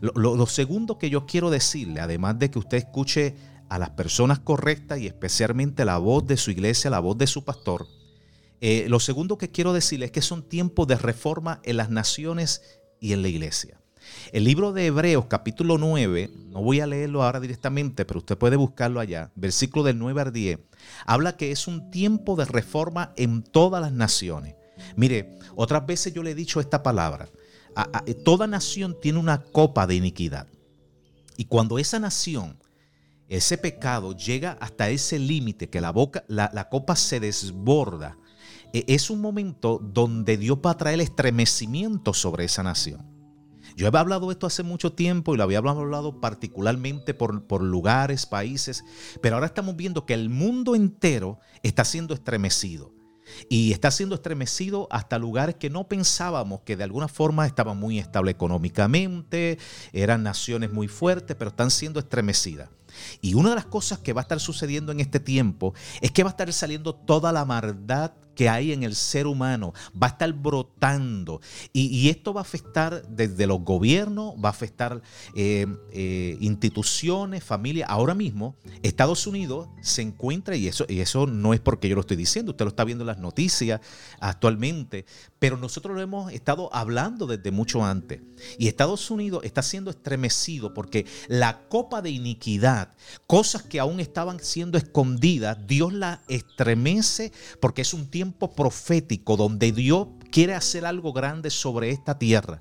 Lo, 0.00 0.46
segundo 0.46 0.98
que 0.98 1.10
yo 1.10 1.26
quiero 1.26 1.48
decirle, 1.48 2.00
además 2.00 2.38
de 2.38 2.50
que 2.50 2.58
usted 2.58 2.78
escuche 2.78 3.36
a 3.68 3.78
las 3.78 3.90
personas 3.90 4.40
correctas 4.40 4.98
y 4.98 5.06
especialmente 5.06 5.84
la 5.84 5.98
voz 5.98 6.26
de 6.26 6.36
su 6.36 6.50
iglesia, 6.50 6.90
la 6.90 7.00
voz 7.00 7.16
de 7.16 7.26
su 7.26 7.44
pastor, 7.44 7.86
eh, 8.60 8.86
lo 8.88 9.00
segundo 9.00 9.38
que 9.38 9.50
quiero 9.50 9.72
decirle 9.72 10.06
es 10.06 10.12
que 10.12 10.22
son 10.22 10.42
tiempos 10.42 10.86
de 10.86 10.96
reforma 10.96 11.60
en 11.64 11.76
las 11.76 11.90
naciones 11.90 12.62
y 13.00 13.12
en 13.12 13.22
la 13.22 13.28
iglesia. 13.28 13.80
El 14.32 14.44
libro 14.44 14.72
de 14.72 14.86
Hebreos 14.86 15.26
capítulo 15.26 15.78
9, 15.78 16.30
no 16.48 16.62
voy 16.62 16.80
a 16.80 16.86
leerlo 16.86 17.22
ahora 17.22 17.40
directamente, 17.40 18.04
pero 18.04 18.20
usted 18.20 18.38
puede 18.38 18.56
buscarlo 18.56 19.00
allá, 19.00 19.32
versículo 19.34 19.84
del 19.84 19.98
9 19.98 20.20
al 20.20 20.32
10, 20.32 20.60
habla 21.06 21.36
que 21.36 21.50
es 21.50 21.66
un 21.66 21.90
tiempo 21.90 22.36
de 22.36 22.44
reforma 22.44 23.12
en 23.16 23.42
todas 23.42 23.82
las 23.82 23.92
naciones. 23.92 24.54
Mire, 24.94 25.38
otras 25.54 25.84
veces 25.86 26.14
yo 26.14 26.22
le 26.22 26.30
he 26.30 26.34
dicho 26.34 26.60
esta 26.60 26.82
palabra, 26.82 27.28
toda 28.24 28.46
nación 28.46 28.96
tiene 29.00 29.18
una 29.18 29.42
copa 29.42 29.86
de 29.86 29.96
iniquidad. 29.96 30.46
Y 31.36 31.44
cuando 31.44 31.78
esa 31.78 31.98
nación, 31.98 32.58
ese 33.28 33.58
pecado 33.58 34.16
llega 34.16 34.56
hasta 34.60 34.88
ese 34.88 35.18
límite, 35.18 35.68
que 35.68 35.80
la, 35.80 35.90
boca, 35.90 36.24
la, 36.28 36.68
copa 36.68 36.96
se 36.96 37.20
desborda, 37.20 38.16
es 38.86 39.10
un 39.10 39.20
momento 39.20 39.80
donde 39.82 40.36
Dios 40.36 40.58
va 40.64 40.72
a 40.72 40.76
traer 40.76 41.00
estremecimiento 41.00 42.12
sobre 42.14 42.44
esa 42.44 42.62
nación. 42.62 43.16
Yo 43.76 43.86
he 43.86 43.96
hablado 43.96 44.30
esto 44.30 44.46
hace 44.46 44.62
mucho 44.62 44.92
tiempo 44.92 45.34
y 45.34 45.36
lo 45.36 45.42
había 45.42 45.58
hablado 45.58 46.20
particularmente 46.20 47.12
por, 47.12 47.46
por, 47.46 47.62
lugares, 47.62 48.24
países, 48.24 48.84
pero 49.20 49.36
ahora 49.36 49.46
estamos 49.46 49.76
viendo 49.76 50.06
que 50.06 50.14
el 50.14 50.30
mundo 50.30 50.74
entero 50.74 51.40
está 51.62 51.84
siendo 51.84 52.14
estremecido. 52.14 52.94
Y 53.48 53.72
está 53.72 53.90
siendo 53.90 54.14
estremecido 54.14 54.86
hasta 54.90 55.18
lugares 55.18 55.56
que 55.56 55.68
no 55.68 55.88
pensábamos 55.88 56.60
que 56.60 56.76
de 56.76 56.84
alguna 56.84 57.08
forma 57.08 57.44
estaban 57.44 57.76
muy 57.76 57.98
estables 57.98 58.34
económicamente, 58.34 59.58
eran 59.92 60.22
naciones 60.22 60.72
muy 60.72 60.88
fuertes, 60.88 61.36
pero 61.36 61.50
están 61.50 61.70
siendo 61.70 61.98
estremecidas. 61.98 62.70
Y 63.20 63.34
una 63.34 63.50
de 63.50 63.56
las 63.56 63.66
cosas 63.66 63.98
que 63.98 64.12
va 64.12 64.20
a 64.20 64.22
estar 64.22 64.40
sucediendo 64.40 64.92
en 64.92 65.00
este 65.00 65.20
tiempo 65.20 65.74
es 66.00 66.12
que 66.12 66.22
va 66.22 66.30
a 66.30 66.32
estar 66.32 66.50
saliendo 66.52 66.94
toda 66.94 67.32
la 67.32 67.44
maldad 67.44 68.12
que 68.36 68.48
hay 68.48 68.72
en 68.72 68.84
el 68.84 68.94
ser 68.94 69.26
humano 69.26 69.72
va 70.00 70.08
a 70.08 70.10
estar 70.10 70.32
brotando 70.32 71.40
y, 71.72 72.06
esto 72.06 72.32
va 72.32 72.40
a 72.40 72.42
afectar 72.42 73.02
desde 73.08 73.46
los 73.46 73.62
gobiernos, 73.62 74.34
va 74.34 74.50
a 74.50 74.52
afectar 74.52 75.02
eh, 75.34 75.66
eh, 75.90 76.36
instituciones, 76.40 77.42
familias. 77.42 77.88
Ahora 77.90 78.14
mismo 78.14 78.54
Estados 78.82 79.26
Unidos 79.26 79.68
se 79.80 80.02
encuentra, 80.02 80.54
y 80.54 80.68
eso, 80.68 80.84
y 80.88 81.00
eso 81.00 81.26
no 81.26 81.54
es 81.54 81.60
porque 81.60 81.88
yo 81.88 81.94
lo 81.94 82.02
estoy 82.02 82.16
diciendo, 82.16 82.52
usted 82.52 82.64
lo 82.64 82.68
está 82.68 82.84
viendo 82.84 83.02
en 83.02 83.08
las 83.08 83.18
noticias 83.18 83.80
actualmente, 84.20 85.06
pero 85.38 85.56
nosotros 85.56 85.96
lo 85.96 86.02
hemos 86.02 86.32
estado 86.32 86.72
hablando 86.72 87.26
desde 87.26 87.50
mucho 87.50 87.84
antes. 87.84 88.20
Y 88.58 88.68
Estados 88.68 89.10
Unidos 89.10 89.42
está 89.44 89.62
siendo 89.62 89.90
estremecido 89.90 90.74
porque 90.74 91.06
la 91.28 91.66
copa 91.68 92.02
de 92.02 92.10
iniquidad, 92.10 92.92
cosas 93.26 93.62
que 93.62 93.80
aún 93.80 94.00
estaban 94.00 94.38
siendo 94.40 94.78
escondidas, 94.78 95.58
Dios 95.66 95.92
la 95.92 96.22
estremece 96.28 97.32
porque 97.60 97.82
es 97.82 97.94
un 97.94 98.06
tiempo 98.06 98.25
profético 98.32 99.36
donde 99.36 99.72
Dios 99.72 100.08
quiere 100.30 100.54
hacer 100.54 100.84
algo 100.84 101.12
grande 101.12 101.50
sobre 101.50 101.90
esta 101.90 102.18
tierra, 102.18 102.60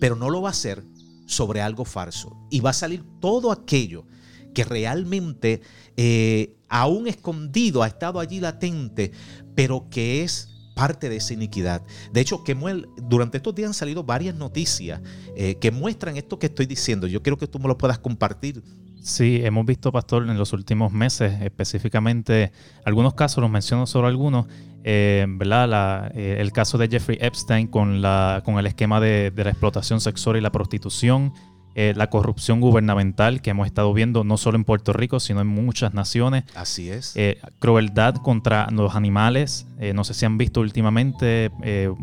pero 0.00 0.16
no 0.16 0.30
lo 0.30 0.42
va 0.42 0.48
a 0.48 0.52
hacer 0.52 0.84
sobre 1.26 1.60
algo 1.60 1.84
falso. 1.84 2.36
Y 2.50 2.60
va 2.60 2.70
a 2.70 2.74
salir 2.74 3.04
todo 3.20 3.52
aquello 3.52 4.06
que 4.54 4.64
realmente 4.64 5.60
eh, 5.96 6.56
aún 6.68 7.06
escondido 7.08 7.82
ha 7.82 7.86
estado 7.86 8.20
allí 8.20 8.40
latente, 8.40 9.12
pero 9.54 9.88
que 9.90 10.22
es 10.22 10.48
parte 10.74 11.08
de 11.08 11.16
esa 11.16 11.32
iniquidad. 11.32 11.82
De 12.12 12.20
hecho, 12.20 12.44
que 12.44 12.54
durante 13.02 13.38
estos 13.38 13.54
días 13.54 13.68
han 13.68 13.74
salido 13.74 14.04
varias 14.04 14.34
noticias 14.34 15.00
eh, 15.34 15.56
que 15.56 15.70
muestran 15.70 16.16
esto 16.16 16.38
que 16.38 16.46
estoy 16.46 16.66
diciendo. 16.66 17.06
Yo 17.06 17.22
quiero 17.22 17.38
que 17.38 17.46
tú 17.46 17.58
me 17.58 17.66
lo 17.66 17.78
puedas 17.78 17.98
compartir 17.98 18.62
Sí, 19.06 19.40
hemos 19.44 19.64
visto, 19.64 19.92
Pastor, 19.92 20.28
en 20.28 20.36
los 20.36 20.52
últimos 20.52 20.90
meses, 20.90 21.40
específicamente, 21.40 22.50
algunos 22.84 23.14
casos, 23.14 23.40
los 23.40 23.48
menciono 23.48 23.86
solo 23.86 24.08
algunos, 24.08 24.46
eh, 24.82 25.24
¿verdad? 25.28 26.10
Eh, 26.16 26.38
el 26.40 26.50
caso 26.50 26.76
de 26.76 26.88
Jeffrey 26.88 27.16
Epstein 27.20 27.68
con, 27.68 28.02
la, 28.02 28.42
con 28.44 28.58
el 28.58 28.66
esquema 28.66 28.98
de, 28.98 29.32
la 29.36 29.50
explotación 29.50 30.00
sexual 30.00 30.38
y 30.38 30.40
la 30.40 30.50
prostitución, 30.50 31.32
eh, 31.76 31.94
la 31.94 32.10
corrupción 32.10 32.60
gubernamental 32.60 33.42
que 33.42 33.50
hemos 33.50 33.68
estado 33.68 33.94
viendo 33.94 34.24
no 34.24 34.36
solo 34.38 34.56
en 34.56 34.64
Puerto 34.64 34.92
Rico, 34.92 35.20
sino 35.20 35.40
en 35.40 35.46
muchas 35.46 35.94
naciones. 35.94 36.42
Así 36.56 36.90
es. 36.90 37.14
crueldad 37.60 38.16
contra 38.16 38.66
los 38.72 38.96
animales. 38.96 39.68
no 39.94 40.02
sé 40.02 40.14
si 40.14 40.26
han 40.26 40.36
visto 40.36 40.62
últimamente 40.62 41.52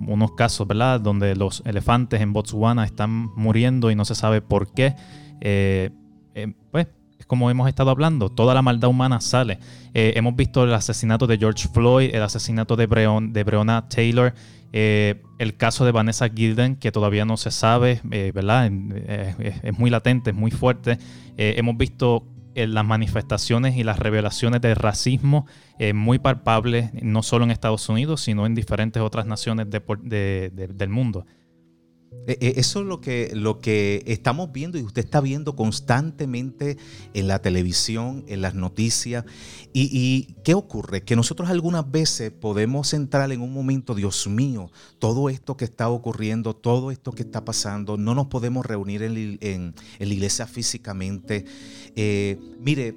unos 0.08 0.32
casos, 0.36 0.66
¿verdad? 0.70 1.02
Donde 1.02 1.36
los 1.36 1.64
elefantes 1.66 2.22
en 2.22 2.32
Botswana 2.32 2.86
están 2.86 3.12
muriendo 3.36 3.92
y 3.92 3.96
no 3.96 4.06
se 4.06 4.16
sabe 4.16 4.42
por 4.42 4.74
qué. 4.74 4.96
Eh, 5.46 5.90
pues 6.72 6.88
es 7.24 7.26
como 7.26 7.50
hemos 7.50 7.68
estado 7.70 7.90
hablando, 7.90 8.30
toda 8.30 8.54
la 8.54 8.62
maldad 8.62 8.90
humana 8.90 9.22
sale. 9.22 9.60
Eh, 9.94 10.14
hemos 10.16 10.36
visto 10.36 10.64
el 10.64 10.74
asesinato 10.74 11.28
de 11.28 11.38
George 11.38 11.70
Floyd, 11.70 12.14
el 12.14 12.22
asesinato 12.22 12.76
de, 12.76 12.88
de 12.88 13.44
Breonna 13.44 13.88
Taylor, 13.88 14.34
eh, 14.74 15.22
el 15.40 15.56
caso 15.56 15.86
de 15.86 15.92
Vanessa 15.92 16.28
Gilden, 16.30 16.76
que 16.76 16.92
todavía 16.92 17.24
no 17.26 17.38
se 17.38 17.52
sabe, 17.52 18.02
¿verdad? 18.04 18.66
es 18.66 19.80
muy 19.80 19.90
latente, 19.90 20.32
es 20.32 20.36
muy 20.36 20.52
fuerte. 20.52 20.98
hemos 21.38 21.78
visto 21.78 22.28
las 22.56 22.86
manifestaciones 22.86 23.78
y 23.78 23.84
las 23.84 24.00
revelaciones 24.00 24.62
de 24.62 24.76
racismo 24.76 25.46
muy 25.94 26.20
palpables, 26.20 26.92
no 27.02 27.24
solo 27.24 27.46
en 27.46 27.52
Estados 27.52 27.88
Unidos, 27.88 28.22
sino 28.22 28.46
en 28.46 28.56
diferentes 28.56 29.02
otras 29.02 29.28
naciones 29.28 29.68
del 29.70 30.90
mundo. 30.90 31.26
E, 32.26 32.38
e, 32.40 32.60
eso 32.60 32.82
es 32.82 32.86
lo 32.86 33.02
que, 33.02 33.32
lo 33.34 33.60
que 33.60 34.04
estamos 34.08 34.52
viendo 34.52 34.78
y 34.78 34.84
usted 34.84 35.04
está 35.04 35.20
viendo 35.20 35.56
constantemente 35.56 36.78
en 37.14 37.28
la 37.28 37.40
televisión, 37.40 38.24
en 38.28 38.42
las 38.42 38.56
noticias. 38.56 39.26
Y, 39.74 40.36
qué 40.44 40.54
ocurre? 40.54 41.02
Que 41.02 41.16
nosotros 41.16 41.50
algunas 41.50 41.90
veces 41.90 42.32
podemos 42.32 42.94
entrar 42.94 43.32
en 43.32 43.42
un 43.42 43.52
momento, 43.54 43.96
Dios 43.96 44.28
mío, 44.28 44.72
todo 45.00 45.30
esto 45.30 45.58
que 45.58 45.66
está 45.66 45.90
ocurriendo, 45.90 46.56
todo 46.56 46.92
esto 46.92 47.12
que 47.12 47.24
está 47.24 47.44
pasando, 47.44 47.98
no 47.98 48.14
nos 48.16 48.28
podemos 48.28 48.66
reunir 48.66 49.04
en, 49.04 49.74
la 50.00 50.14
iglesia 50.14 50.46
físicamente. 50.48 51.46
Eh, 51.96 52.40
mire, 52.60 52.96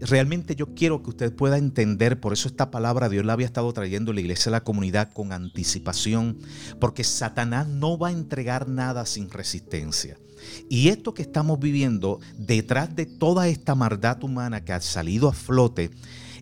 realmente 0.00 0.54
yo 0.56 0.74
quiero 0.74 1.02
que 1.02 1.10
usted 1.10 1.34
pueda 1.34 1.58
entender, 1.58 2.20
por 2.20 2.32
eso 2.32 2.48
esta 2.48 2.70
palabra 2.70 3.08
Dios 3.08 3.24
la 3.24 3.32
había 3.32 3.46
estado 3.46 3.72
trayendo 3.72 4.12
la 4.12 4.20
iglesia 4.20 4.50
a 4.50 4.52
la 4.52 4.64
comunidad 4.64 5.12
con 5.12 5.32
anticipación, 5.32 6.38
porque 6.80 7.04
Satanás 7.04 7.68
no 7.68 7.98
va 7.98 8.08
a 8.08 8.12
entregar 8.12 8.68
nada 8.68 9.06
sin 9.06 9.30
resistencia. 9.30 10.18
Y 10.68 10.88
esto 10.88 11.14
que 11.14 11.22
estamos 11.22 11.58
viviendo 11.58 12.20
detrás 12.36 12.94
de 12.94 13.06
toda 13.06 13.48
esta 13.48 13.74
maldad 13.74 14.22
humana 14.22 14.64
que 14.64 14.72
ha 14.72 14.80
salido 14.80 15.28
a 15.28 15.32
flote, 15.32 15.90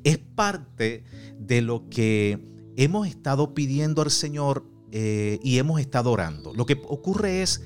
es 0.03 0.19
parte 0.19 1.05
de 1.39 1.63
lo 1.63 1.89
que 1.89 2.45
hemos 2.77 3.07
estado 3.07 3.55
pidiendo 3.55 4.03
al 4.03 4.11
Señor 4.11 4.67
eh, 4.91 5.39
y 5.43 5.59
hemos 5.59 5.81
estado 5.81 6.11
orando. 6.11 6.53
Lo 6.55 6.67
que 6.67 6.75
ocurre 6.89 7.43
es 7.43 7.63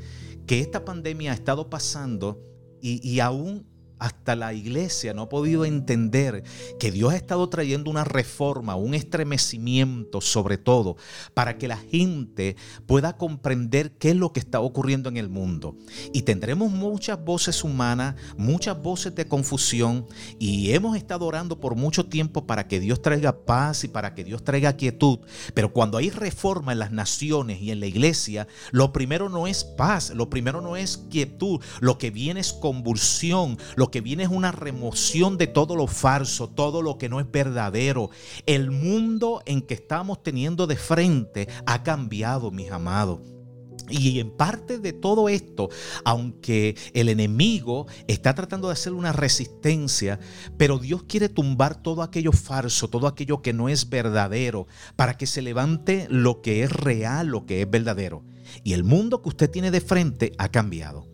que 0.47 0.61
esta 0.61 0.85
pandemia 0.85 1.33
ha 1.33 1.35
estado 1.35 1.69
pasando 1.69 2.41
y 2.81 3.19
aún 3.19 3.67
hasta 3.99 4.37
la 4.37 4.53
iglesia 4.55 5.15
no 5.15 5.23
ha 5.23 5.29
podido 5.29 5.65
entender 5.65 6.45
que 6.79 6.91
Dios 6.91 7.13
ha 7.13 7.17
estado 7.17 7.49
trayendo 7.49 7.91
una 7.91 8.05
reforma, 8.05 8.77
un 8.77 8.95
estremecimiento 8.95 10.21
sobre 10.21 10.59
todo, 10.59 10.97
para 11.35 11.59
que 11.59 11.69
la 11.69 11.77
gente 11.77 12.57
pueda 12.87 13.17
comprender 13.17 13.93
qué 13.93 14.11
es 14.11 14.17
lo 14.17 14.33
que 14.33 14.41
está 14.41 14.61
ocurriendo 14.61 15.09
en 15.09 15.17
el 15.17 15.29
mundo. 15.29 15.77
Y 16.13 16.23
tendremos 16.23 16.71
muchas 16.71 17.23
voces 17.25 17.65
humanas, 17.65 18.15
muchas 18.37 18.81
voces 18.81 19.15
de 19.15 19.27
confusión, 19.27 20.07
y 20.39 20.73
hemos 20.73 20.97
estado 20.97 21.27
orando 21.27 21.61
por 21.61 21.75
mucho 21.75 22.07
tiempo 22.07 22.47
para 22.47 22.69
que 22.69 22.81
Dios 22.81 23.03
traiga 23.03 23.45
paz 23.45 23.85
y 23.85 23.89
para 23.89 24.15
que 24.15 24.25
Dios 24.25 24.45
traiga 24.45 24.75
quietud. 24.75 25.21
Pero 25.55 25.73
cuando 25.73 25.99
hay 25.99 26.11
reforma 26.11 26.73
en 26.73 26.79
las 26.79 26.93
naciones 26.93 27.61
y 27.61 27.71
en 27.71 27.81
la 27.81 27.87
iglesia, 27.87 28.47
lo 28.71 28.93
primero 28.93 29.29
no 29.29 29.47
es 29.47 29.65
paz, 29.65 30.11
lo 30.11 30.31
primero 30.31 30.61
no 30.61 30.77
es 30.77 30.99
quietud, 31.11 31.61
lo 31.81 31.99
que 31.99 32.11
viene 32.11 32.41
es 32.41 32.53
convulsión, 32.53 33.59
lo 33.77 33.88
que 33.91 34.01
viene 34.01 34.25
es 34.25 34.29
una 34.29 34.53
remoción 34.53 35.37
de 35.39 35.47
todo 35.47 35.77
lo 35.77 35.87
falso, 35.87 36.49
todo 36.49 36.83
lo 36.83 36.99
que 36.99 37.09
no 37.09 37.21
es 37.21 37.31
verdadero. 37.31 38.11
El 38.47 38.71
mundo 38.71 39.43
en 39.47 39.63
que 39.63 39.75
estamos 39.75 40.23
teniendo 40.23 40.67
de 40.67 40.77
frente 40.77 41.49
ha 41.67 41.83
cambiado, 41.83 42.51
mis 42.51 42.71
amados. 42.71 43.21
Y 43.91 44.21
en 44.21 44.31
parte 44.31 44.79
de 44.79 44.93
todo 44.93 45.29
esto, 45.29 45.71
aunque 46.05 46.77
el 46.93 47.09
enemigo 47.09 47.87
está 48.07 48.35
tratando 48.35 48.69
de 48.69 48.75
hacer 48.75 48.93
una 48.93 49.13
resistencia, 49.13 50.19
pero 50.57 50.79
Dios 50.79 51.05
quiere 51.05 51.29
tumbar 51.29 51.83
todo 51.83 52.03
aquello 52.03 52.33
falso, 52.33 52.89
todo 52.89 53.07
aquello 53.07 53.41
que 53.41 53.53
no 53.53 53.69
es 53.69 53.89
verdadero, 53.89 54.67
para 54.97 55.17
que 55.17 55.27
se 55.27 55.43
levante 55.43 56.07
lo 56.11 56.43
que 56.43 56.63
es 56.63 56.73
real, 56.73 57.29
lo 57.29 57.47
que 57.47 57.63
es 57.63 57.71
verdadero. 57.71 58.25
Y 58.63 58.73
el 58.75 58.85
mundo 58.85 59.23
que 59.23 59.29
usted 59.31 59.51
tiene 59.51 59.71
de 59.71 59.81
frente 59.81 60.33
ha 60.39 60.51
cambiado. 60.51 61.07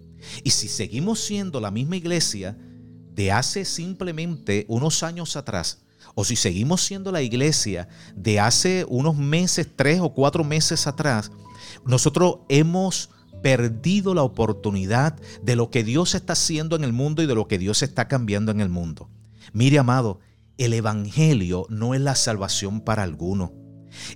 Y 0.43 0.51
si 0.51 0.69
seguimos 0.69 1.21
siendo 1.21 1.61
la 1.61 1.71
misma 1.71 1.97
iglesia 1.97 2.57
de 3.15 3.33
hace 3.33 3.65
simplemente 3.65 4.65
unos 4.69 5.03
años 5.03 5.37
atrás, 5.37 5.81
o 6.15 6.25
si 6.25 6.37
seguimos 6.37 6.83
siendo 6.83 7.11
la 7.11 7.23
iglesia 7.23 7.89
de 8.15 8.41
hace 8.41 8.85
unos 8.89 9.17
meses, 9.17 9.69
tres 9.75 10.01
o 10.01 10.15
cuatro 10.15 10.45
meses 10.45 10.87
atrás, 10.87 11.31
Nosotros 11.85 12.41
hemos 12.49 13.11
perdido 13.43 14.15
la 14.15 14.23
oportunidad 14.23 15.21
de 15.43 15.57
lo 15.57 15.71
que 15.71 15.85
Dios 15.85 16.15
está 16.15 16.33
haciendo 16.33 16.77
en 16.77 16.85
el 16.85 16.93
mundo 16.93 17.23
y 17.23 17.27
de 17.27 17.35
lo 17.35 17.47
que 17.47 17.59
Dios 17.59 17.83
está 17.83 18.09
cambiando 18.09 18.53
en 18.53 18.61
el 18.61 18.69
mundo. 18.69 19.11
Mire, 19.53 19.79
amado, 19.79 20.21
el 20.57 20.73
Evangelio 20.73 21.67
no 21.69 21.95
es 21.95 22.01
la 22.01 22.15
salvación 22.15 22.81
para 22.81 23.03
alguno. 23.03 23.53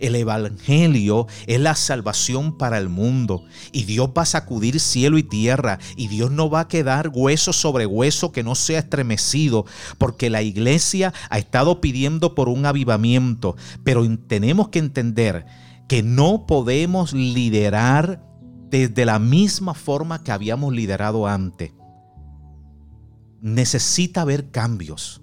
El 0.00 0.14
Evangelio 0.14 1.26
es 1.46 1.60
la 1.60 1.74
salvación 1.74 2.56
para 2.56 2.78
el 2.78 2.88
mundo. 2.88 3.44
Y 3.72 3.84
Dios 3.84 4.10
va 4.16 4.22
a 4.22 4.26
sacudir 4.26 4.80
cielo 4.80 5.18
y 5.18 5.22
tierra. 5.22 5.78
Y 5.96 6.08
Dios 6.08 6.30
no 6.30 6.50
va 6.50 6.60
a 6.60 6.68
quedar 6.68 7.10
hueso 7.12 7.52
sobre 7.52 7.86
hueso 7.86 8.32
que 8.32 8.42
no 8.42 8.54
sea 8.54 8.80
estremecido. 8.80 9.66
Porque 9.98 10.30
la 10.30 10.42
iglesia 10.42 11.12
ha 11.30 11.38
estado 11.38 11.80
pidiendo 11.80 12.34
por 12.34 12.48
un 12.48 12.66
avivamiento. 12.66 13.56
Pero 13.84 14.06
tenemos 14.18 14.68
que 14.68 14.78
entender 14.78 15.46
que 15.88 16.02
no 16.02 16.46
podemos 16.46 17.12
liderar 17.12 18.22
desde 18.70 19.06
la 19.06 19.18
misma 19.18 19.74
forma 19.74 20.22
que 20.22 20.32
habíamos 20.32 20.72
liderado 20.74 21.26
antes. 21.26 21.72
Necesita 23.40 24.22
haber 24.22 24.50
cambios. 24.50 25.22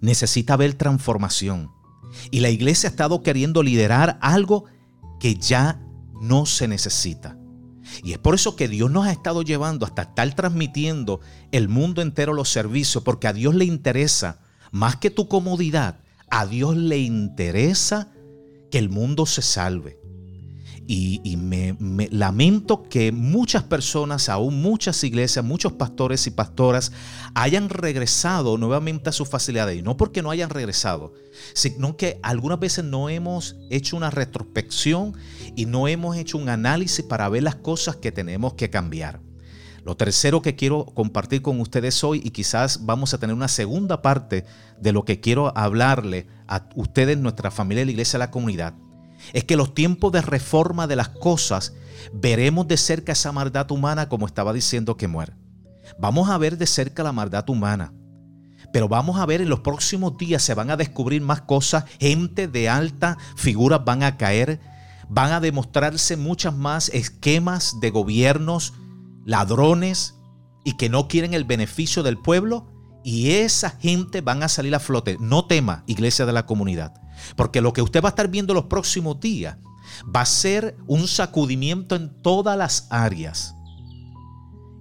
Necesita 0.00 0.54
haber 0.54 0.74
transformación. 0.74 1.70
Y 2.30 2.40
la 2.40 2.50
iglesia 2.50 2.88
ha 2.88 2.90
estado 2.90 3.22
queriendo 3.22 3.62
liderar 3.62 4.18
algo 4.20 4.64
que 5.20 5.34
ya 5.36 5.80
no 6.20 6.46
se 6.46 6.68
necesita. 6.68 7.38
Y 8.02 8.12
es 8.12 8.18
por 8.18 8.34
eso 8.34 8.56
que 8.56 8.68
Dios 8.68 8.90
nos 8.90 9.06
ha 9.06 9.12
estado 9.12 9.42
llevando 9.42 9.84
hasta 9.84 10.02
estar 10.02 10.34
transmitiendo 10.34 11.20
el 11.52 11.68
mundo 11.68 12.02
entero 12.02 12.32
los 12.32 12.48
servicios, 12.48 13.04
porque 13.04 13.28
a 13.28 13.32
Dios 13.32 13.54
le 13.54 13.64
interesa, 13.64 14.40
más 14.72 14.96
que 14.96 15.10
tu 15.10 15.28
comodidad, 15.28 16.00
a 16.30 16.46
Dios 16.46 16.76
le 16.76 16.98
interesa 16.98 18.10
que 18.70 18.78
el 18.78 18.88
mundo 18.88 19.26
se 19.26 19.42
salve. 19.42 20.00
Y, 20.86 21.36
me, 21.38 21.76
lamento 22.10 22.82
que 22.82 23.10
muchas 23.10 23.62
personas, 23.62 24.28
aún 24.28 24.60
muchas 24.60 25.02
iglesias, 25.02 25.44
muchos 25.44 25.72
pastores 25.72 26.26
y 26.26 26.30
pastoras 26.30 26.92
hayan 27.34 27.70
regresado 27.70 28.58
nuevamente 28.58 29.08
a 29.08 29.12
sus 29.12 29.28
facilidades. 29.28 29.78
Y 29.78 29.82
no 29.82 29.96
porque 29.96 30.22
no 30.22 30.30
hayan 30.30 30.50
regresado, 30.50 31.14
sino 31.54 31.96
que 31.96 32.18
algunas 32.22 32.60
veces 32.60 32.84
no 32.84 33.08
hemos 33.08 33.56
hecho 33.70 33.96
una 33.96 34.10
retrospección 34.10 35.14
y 35.56 35.66
no 35.66 35.88
hemos 35.88 36.16
hecho 36.16 36.36
un 36.36 36.48
análisis 36.48 37.04
para 37.04 37.28
ver 37.28 37.42
las 37.42 37.54
cosas 37.56 37.96
que 37.96 38.12
tenemos 38.12 38.54
que 38.54 38.68
cambiar. 38.68 39.20
Lo 39.84 39.98
tercero 39.98 40.40
que 40.40 40.56
quiero 40.56 40.86
compartir 40.86 41.42
con 41.42 41.60
ustedes 41.60 42.02
hoy, 42.04 42.22
y 42.24 42.30
quizás 42.30 42.86
vamos 42.86 43.12
a 43.12 43.18
tener 43.18 43.36
una 43.36 43.48
segunda 43.48 44.00
parte 44.00 44.46
de 44.80 44.92
lo 44.92 45.04
que 45.04 45.20
quiero 45.20 45.56
hablarle 45.56 46.26
a 46.48 46.66
ustedes, 46.74 47.18
nuestra 47.18 47.50
familia 47.50 47.84
la 47.84 47.90
iglesia, 47.90 48.18
la 48.18 48.30
comunidad, 48.30 48.74
es 49.32 49.44
que 49.44 49.56
los 49.56 49.74
tiempos 49.74 50.12
de 50.12 50.22
reforma 50.22 50.86
de 50.86 50.96
las 50.96 51.08
cosas 51.08 51.74
veremos 52.12 52.68
de 52.68 52.76
cerca 52.76 53.12
esa 53.12 53.32
maldad 53.32 53.70
humana 53.70 54.08
como 54.08 54.26
estaba 54.26 54.52
diciendo 54.52 54.96
que 54.96 55.08
muere. 55.08 55.34
Vamos 55.98 56.30
a 56.30 56.38
ver 56.38 56.58
de 56.58 56.66
cerca 56.66 57.02
la 57.02 57.12
maldad 57.12 57.48
humana. 57.48 57.92
Pero 58.72 58.88
vamos 58.88 59.20
a 59.20 59.26
ver 59.26 59.40
en 59.40 59.48
los 59.48 59.60
próximos 59.60 60.18
días 60.18 60.42
se 60.42 60.54
van 60.54 60.70
a 60.70 60.76
descubrir 60.76 61.22
más 61.22 61.42
cosas, 61.42 61.84
gente 62.00 62.48
de 62.48 62.68
alta 62.68 63.18
figura 63.36 63.78
van 63.78 64.02
a 64.02 64.16
caer, 64.16 64.60
van 65.08 65.32
a 65.32 65.40
demostrarse 65.40 66.16
muchas 66.16 66.56
más 66.56 66.88
esquemas 66.88 67.78
de 67.80 67.90
gobiernos, 67.90 68.72
ladrones 69.24 70.14
y 70.64 70.76
que 70.76 70.88
no 70.88 71.08
quieren 71.08 71.34
el 71.34 71.44
beneficio 71.44 72.02
del 72.02 72.18
pueblo 72.18 72.66
y 73.04 73.32
esa 73.32 73.70
gente 73.70 74.22
van 74.22 74.42
a 74.42 74.48
salir 74.48 74.74
a 74.74 74.80
flote. 74.80 75.18
No 75.20 75.46
tema, 75.46 75.84
iglesia 75.86 76.26
de 76.26 76.32
la 76.32 76.46
comunidad. 76.46 76.94
Porque 77.36 77.60
lo 77.60 77.72
que 77.72 77.82
usted 77.82 78.02
va 78.02 78.08
a 78.08 78.10
estar 78.10 78.28
viendo 78.28 78.54
los 78.54 78.64
próximos 78.64 79.20
días 79.20 79.56
va 80.14 80.22
a 80.22 80.26
ser 80.26 80.76
un 80.86 81.06
sacudimiento 81.08 81.96
en 81.96 82.10
todas 82.22 82.56
las 82.56 82.86
áreas. 82.90 83.54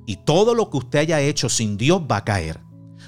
Y 0.05 0.17
todo 0.17 0.53
lo 0.53 0.69
que 0.69 0.77
usted 0.77 0.99
haya 0.99 1.21
hecho 1.21 1.49
sin 1.49 1.77
Dios 1.77 2.01
va 2.09 2.17
a 2.17 2.25
caer. 2.25 2.59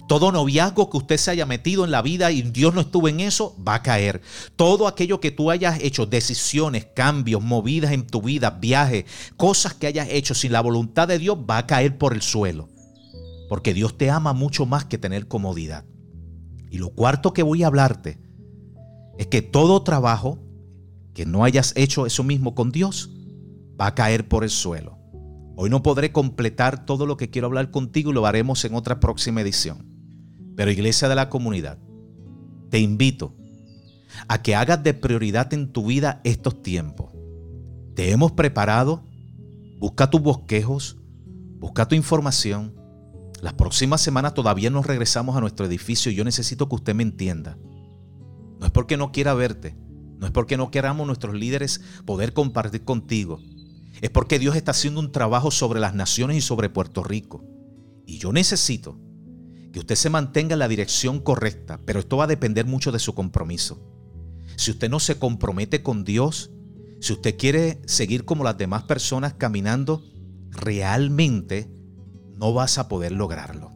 Todo 0.08 0.32
noviazgo 0.32 0.89
que 0.89 0.98
usted 0.98 1.17
se 1.17 1.32
haya 1.32 1.46
metido 1.46 1.84
en 1.84 1.91
la 1.91 2.01
vida 2.01 2.32
y 2.32 2.41
Dios 2.44 2.74
no 2.74 2.82
estuvo 2.82 3.08
en 3.08 3.22
eso, 3.22 3.55
va 3.67 3.75
a 3.75 3.82
caer. 3.82 4.22
Todo 4.55 4.88
aquello 4.88 5.20
que 5.20 5.31
tú 5.31 5.50
hayas 5.50 5.81
hecho, 5.81 6.05
decisiones, 6.05 6.88
cambios, 6.96 7.42
movidas 7.42 7.92
en 7.92 8.05
tu 8.05 8.22
vida, 8.22 8.51
viajes, 8.51 9.05
cosas 9.35 9.74
que 9.74 9.88
hayas 9.88 10.07
hecho 10.11 10.35
sin 10.35 10.51
la 10.51 10.61
voluntad 10.61 11.07
de 11.07 11.18
Dios, 11.18 11.38
va 11.50 11.57
a 11.57 11.68
caer 11.68 11.98
por 11.98 12.14
el 12.14 12.22
suelo. 12.22 12.70
Porque 13.50 13.74
Dios 13.74 13.98
te 13.98 14.09
ama 14.09 14.33
mucho 14.33 14.66
más 14.66 14.85
que 14.85 14.98
tener 14.98 15.27
comodidad. 15.27 15.85
Y 16.70 16.77
lo 16.77 16.92
cuarto 16.92 17.33
que 17.33 17.44
voy 17.44 17.64
a 17.64 17.68
hablarte 17.68 18.25
es 19.18 19.28
que 19.28 19.42
todo 19.42 19.84
trabajo 19.84 20.40
que 21.14 21.25
no 21.25 21.44
hayas 21.44 21.74
hecho 21.75 22.06
eso 22.06 22.24
mismo 22.24 22.56
con 22.56 22.72
Dios 22.72 23.10
va 23.80 23.88
a 23.88 23.96
caer 23.96 24.28
por 24.28 24.44
el 24.44 24.50
suelo. 24.50 24.98
Hoy 25.56 25.70
no 25.70 25.82
podré 25.82 26.12
completar 26.12 26.86
todo 26.86 27.06
lo 27.06 27.16
que 27.16 27.30
quiero 27.30 27.48
hablar 27.48 27.72
contigo 27.72 28.12
y 28.12 28.14
lo 28.14 28.25
haremos 28.25 28.66
en 28.66 28.75
otra 28.75 29.00
próxima 29.00 29.42
edición. 29.42 29.86
Pero 30.56 30.72
Iglesia 30.72 31.08
de 31.08 31.16
la 31.16 31.30
Comunidad, 31.30 31.78
te 32.70 32.80
invito 32.80 33.34
a 34.28 34.42
que 34.42 34.56
hagas 34.56 34.84
de 34.84 34.94
prioridad 34.94 35.54
en 35.54 35.72
tu 35.72 35.86
vida 35.86 36.20
estos 36.24 36.62
tiempos. 36.62 37.12
Te 37.96 38.12
hemos 38.12 38.34
preparado, 38.34 39.04
busca 39.80 40.10
tus 40.10 40.22
bosquejos, 40.22 40.98
busca 41.60 41.88
tu 41.88 41.96
información. 41.96 42.75
Las 43.42 43.54
próximas 43.54 44.01
semanas 44.01 44.34
todavía 44.34 44.70
nos 44.70 44.86
regresamos 44.86 45.38
a 45.38 45.42
nuestro 45.42 45.66
edificio 45.66 46.12
y 46.12 46.16
yo 46.16 46.25
necesito 46.25 46.68
que 46.68 46.75
usted 46.75 46.96
me 46.96 47.04
entienda. 47.04 47.58
No 48.59 48.65
es 48.65 48.72
porque 48.72 48.98
no 48.98 49.11
quiera 49.11 49.33
verte, 49.33 49.75
no 50.18 50.25
es 50.25 50.31
porque 50.31 50.57
no 50.57 50.72
queramos 50.72 51.07
nuestros 51.07 51.35
líderes 51.35 51.81
poder 52.05 52.33
compartir 52.33 52.83
contigo. 52.83 53.39
Es 54.01 54.09
porque 54.09 54.39
Dios 54.39 54.55
está 54.55 54.72
haciendo 54.72 55.00
un 55.00 55.11
trabajo 55.11 55.51
sobre 55.51 55.79
las 55.79 55.96
naciones 55.96 56.37
y 56.37 56.41
sobre 56.41 56.70
Puerto 56.70 57.03
Rico. 57.03 57.44
Y 58.05 58.18
yo 58.18 58.33
necesito 58.33 59.00
que 59.72 59.79
usted 59.79 59.96
se 59.96 60.09
mantenga 60.09 60.53
en 60.53 60.59
la 60.59 60.68
dirección 60.68 61.20
correcta, 61.20 61.79
pero 61.85 62.00
esto 62.00 62.18
va 62.18 62.25
a 62.25 62.27
depender 62.27 62.65
mucho 62.65 62.91
de 62.91 63.00
su 63.00 63.13
compromiso. 63.13 63.81
Si 64.57 64.72
usted 64.72 64.89
no 64.89 65.00
se 65.00 65.20
compromete 65.20 65.83
con 65.83 66.03
Dios, 66.03 66.51
si 67.01 67.13
usted 67.13 67.37
quiere 67.37 67.81
seguir 67.85 68.25
como 68.25 68.44
las 68.44 68.57
demás 68.57 68.83
personas 68.83 69.33
caminando, 69.33 70.03
realmente 70.50 71.70
no 72.37 72.53
vas 72.53 72.77
a 72.77 72.87
poder 72.87 73.11
lograrlo. 73.11 73.72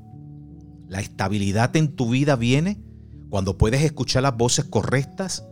La 0.87 1.01
estabilidad 1.01 1.75
en 1.75 1.95
tu 1.95 2.09
vida 2.09 2.35
viene 2.35 2.81
cuando 3.29 3.57
puedes 3.57 3.83
escuchar 3.83 4.23
las 4.23 4.35
voces 4.35 4.65
correctas 4.65 5.45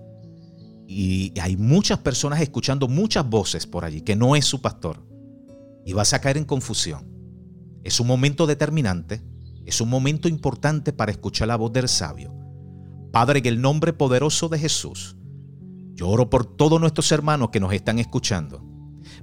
y 0.88 1.38
hay 1.40 1.58
muchas 1.58 2.00
personas 2.00 2.42
escuchando 2.42 2.88
muchas 2.88 3.30
voces 3.30 3.68
por 3.68 3.86
allí 3.86 4.02
que 4.02 4.16
no 4.16 4.36
es 4.36 4.46
su 4.46 4.62
pastor 4.62 5.06
y 5.86 5.94
vas 5.94 6.14
a 6.14 6.20
caer 6.20 6.38
en 6.38 6.46
confusión. 6.46 7.08
Es 7.84 8.00
un 8.00 8.08
momento 8.08 8.48
determinante, 8.48 9.22
es 9.66 9.80
un 9.80 9.90
momento 9.90 10.28
importante 10.28 10.92
para 10.92 11.12
escuchar 11.12 11.50
la 11.50 11.56
voz 11.56 11.72
del 11.72 11.88
sabio. 11.88 12.34
Padre, 13.12 13.40
en 13.40 13.46
el 13.46 13.62
nombre 13.62 13.94
poderoso 13.94 14.50
de 14.50 14.60
Jesús, 14.60 15.16
yo 15.94 16.10
oro 16.10 16.30
por 16.30 16.46
todos 16.46 16.80
nuestros 16.80 17.12
hermanos 17.12 17.50
que 17.52 17.60
nos 17.60 17.74
están 17.74 18.00
escuchando, 18.00 18.64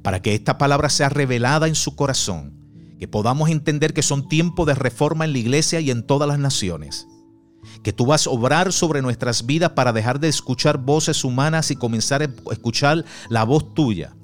para 0.02 0.22
que 0.22 0.34
esta 0.34 0.58
palabra 0.58 0.88
sea 0.88 1.08
revelada 1.08 1.68
en 1.68 1.74
su 1.74 1.94
corazón, 1.96 2.58
que 2.98 3.08
podamos 3.08 3.50
entender 3.50 3.92
que 3.92 4.02
son 4.02 4.28
tiempos 4.28 4.66
de 4.66 4.74
reforma 4.74 5.24
en 5.24 5.32
la 5.32 5.38
iglesia 5.38 5.80
y 5.80 5.90
en 5.90 6.06
todas 6.06 6.28
las 6.28 6.38
naciones 6.38 7.06
que 7.83 7.92
tú 7.92 8.07
vas 8.07 8.27
a 8.27 8.31
obrar 8.31 8.72
sobre 8.72 9.03
nuestras 9.03 9.46
vidas 9.46 9.70
para 9.70 9.92
dejar 9.92 10.20
de 10.20 10.29
escuchar 10.29 10.79
voces 10.79 11.24
humanas 11.24 11.70
y 11.70 11.77
comenzar 11.77 12.22
a 12.22 12.53
escuchar 12.53 13.05
la 13.29 13.44
voz 13.44 13.74
tuya. 13.74 14.14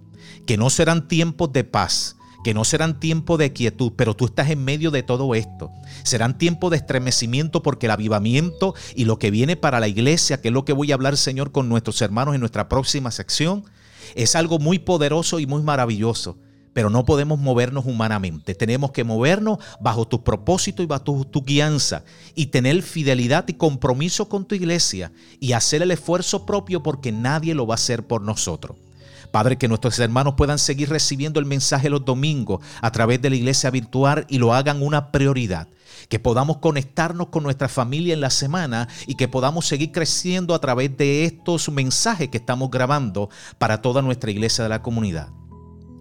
Que 0.46 0.56
no 0.56 0.70
serán 0.70 1.08
tiempos 1.08 1.52
de 1.52 1.64
paz, 1.64 2.16
que 2.42 2.54
no 2.54 2.64
serán 2.64 2.98
tiempos 2.98 3.38
de 3.38 3.52
quietud, 3.52 3.92
pero 3.96 4.14
tú 4.14 4.26
estás 4.26 4.50
en 4.50 4.64
medio 4.64 4.90
de 4.90 5.02
todo 5.02 5.34
esto. 5.34 5.70
Serán 6.02 6.38
tiempos 6.38 6.70
de 6.70 6.78
estremecimiento 6.78 7.62
porque 7.62 7.86
el 7.86 7.92
avivamiento 7.92 8.74
y 8.94 9.04
lo 9.04 9.18
que 9.18 9.30
viene 9.30 9.56
para 9.56 9.80
la 9.80 9.88
iglesia, 9.88 10.40
que 10.40 10.48
es 10.48 10.54
lo 10.54 10.64
que 10.64 10.72
voy 10.72 10.90
a 10.92 10.94
hablar, 10.94 11.16
Señor, 11.16 11.52
con 11.52 11.68
nuestros 11.68 12.00
hermanos 12.02 12.34
en 12.34 12.40
nuestra 12.40 12.68
próxima 12.68 13.10
sección, 13.10 13.64
es 14.14 14.34
algo 14.34 14.58
muy 14.58 14.78
poderoso 14.78 15.38
y 15.38 15.46
muy 15.46 15.62
maravilloso 15.62 16.38
pero 16.72 16.90
no 16.90 17.04
podemos 17.04 17.38
movernos 17.38 17.86
humanamente. 17.86 18.54
Tenemos 18.54 18.92
que 18.92 19.04
movernos 19.04 19.58
bajo 19.80 20.06
tu 20.06 20.22
propósito 20.22 20.82
y 20.82 20.86
bajo 20.86 21.24
tu, 21.24 21.42
guianza 21.42 22.04
y 22.34 22.46
tener 22.46 22.82
fidelidad 22.82 23.48
y 23.48 23.54
compromiso 23.54 24.28
con 24.28 24.44
tu 24.44 24.54
iglesia 24.54 25.12
y 25.40 25.52
hacer 25.52 25.82
el 25.82 25.90
esfuerzo 25.90 26.46
propio 26.46 26.82
porque 26.82 27.12
nadie 27.12 27.54
lo 27.54 27.66
va 27.66 27.74
a 27.74 27.76
hacer 27.76 28.06
por 28.06 28.22
nosotros. 28.22 28.76
Padre, 29.30 29.58
que 29.58 29.68
nuestros 29.68 29.98
hermanos 30.00 30.34
puedan 30.36 30.58
seguir 30.58 30.90
recibiendo 30.90 31.38
el 31.38 31.46
mensaje 31.46 31.88
los 31.88 32.04
domingos 32.04 32.64
a 32.80 32.90
través 32.90 33.22
de 33.22 33.30
la 33.30 33.36
iglesia 33.36 33.70
virtual 33.70 34.26
y 34.28 34.38
lo 34.38 34.54
hagan 34.54 34.82
una 34.82 35.12
prioridad. 35.12 35.68
Que 36.08 36.18
podamos 36.18 36.56
conectarnos 36.56 37.28
con 37.28 37.44
nuestra 37.44 37.68
familia 37.68 38.14
en 38.14 38.20
la 38.20 38.30
semana 38.30 38.88
y 39.06 39.14
que 39.14 39.28
podamos 39.28 39.66
seguir 39.66 39.92
creciendo 39.92 40.54
a 40.54 40.60
través 40.60 40.96
de 40.96 41.24
estos 41.24 41.68
mensajes 41.68 42.28
que 42.28 42.38
estamos 42.38 42.70
grabando 42.70 43.30
para 43.58 43.80
toda 43.80 44.02
nuestra 44.02 44.32
iglesia 44.32 44.64
de 44.64 44.70
la 44.70 44.82
comunidad. 44.82 45.28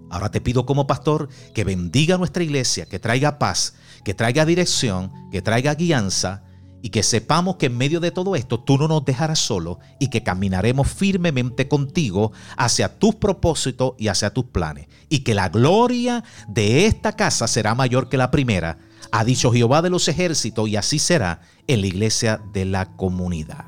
Ahora 0.10 0.32
te 0.32 0.41
pido 0.41 0.65
como 0.65 0.88
pastor 0.88 1.30
que 1.54 1.63
bendiga 1.63 2.17
nuestra 2.17 2.43
iglesia, 2.43 2.86
que 2.86 3.00
traiga 3.00 3.39
paz, 3.39 3.76
que 4.04 4.13
traiga 4.13 4.45
dirección, 4.45 5.12
que 5.32 5.41
traiga 5.41 5.76
guianza 5.76 6.43
y 6.82 6.89
que 6.89 7.04
sepamos 7.04 7.58
que 7.58 7.67
en 7.67 7.78
medio 7.78 8.00
de 8.00 8.12
todo 8.12 8.36
esto 8.36 8.60
tú 8.60 8.78
no 8.78 8.88
nos 8.88 9.06
dejarás 9.06 9.39
solo 9.39 9.80
y 10.00 10.10
que 10.10 10.24
caminaremos 10.24 10.88
firmemente 10.88 11.67
contigo 11.67 12.32
hacia 12.58 13.00
tus 13.00 13.15
propósitos 13.15 13.93
y 13.98 14.08
hacia 14.08 14.34
tus 14.34 14.45
planes 14.45 14.88
y 15.10 15.19
que 15.19 15.34
la 15.34 15.50
gloria 15.50 16.24
de 16.48 16.86
esta 16.86 17.15
casa 17.15 17.48
será 17.48 17.76
mayor 17.76 18.10
que 18.10 18.17
la 18.17 18.32
primera, 18.32 18.78
ha 19.12 19.24
dicho 19.24 19.52
Jehová 19.52 19.82
de 19.82 19.89
los 19.89 20.08
ejércitos 20.08 20.69
y 20.69 20.76
así 20.76 21.00
será 21.00 21.41
en 21.67 21.82
la 21.82 21.88
iglesia 21.88 22.41
de 22.54 22.65
la 22.65 22.95
comunidad. 22.95 23.65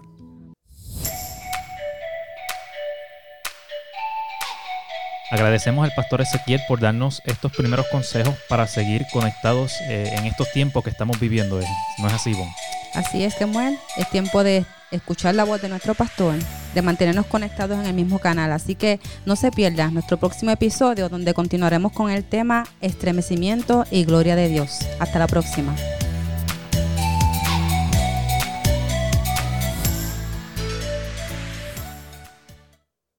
Agradecemos 5.31 5.85
al 5.85 5.93
pastor 5.93 6.19
Ezequiel 6.19 6.59
por 6.67 6.81
darnos 6.81 7.21
estos 7.25 7.53
primeros 7.53 7.87
consejos 7.87 8.35
para 8.49 8.67
seguir 8.67 9.05
conectados 9.13 9.73
eh, 9.87 10.13
en 10.17 10.25
estos 10.25 10.51
tiempos 10.51 10.83
que 10.83 10.89
estamos 10.89 11.19
viviendo. 11.21 11.57
¿No 11.99 12.07
es 12.07 12.13
así, 12.13 12.33
Bon? 12.33 12.49
Así 12.93 13.23
es, 13.23 13.35
Kemuel. 13.35 13.79
Es 13.95 14.09
tiempo 14.09 14.43
de 14.43 14.65
escuchar 14.91 15.35
la 15.35 15.45
voz 15.45 15.61
de 15.61 15.69
nuestro 15.69 15.95
pastor, 15.95 16.35
de 16.75 16.81
mantenernos 16.81 17.25
conectados 17.25 17.79
en 17.79 17.85
el 17.85 17.93
mismo 17.93 18.19
canal. 18.19 18.51
Así 18.51 18.75
que 18.75 18.99
no 19.25 19.37
se 19.37 19.51
pierdan 19.51 19.93
nuestro 19.93 20.17
próximo 20.17 20.51
episodio 20.51 21.07
donde 21.07 21.33
continuaremos 21.33 21.93
con 21.93 22.11
el 22.11 22.25
tema 22.25 22.65
estremecimiento 22.81 23.85
y 23.89 24.03
gloria 24.03 24.35
de 24.35 24.49
Dios. 24.49 24.79
Hasta 24.99 25.17
la 25.17 25.27
próxima. 25.27 25.73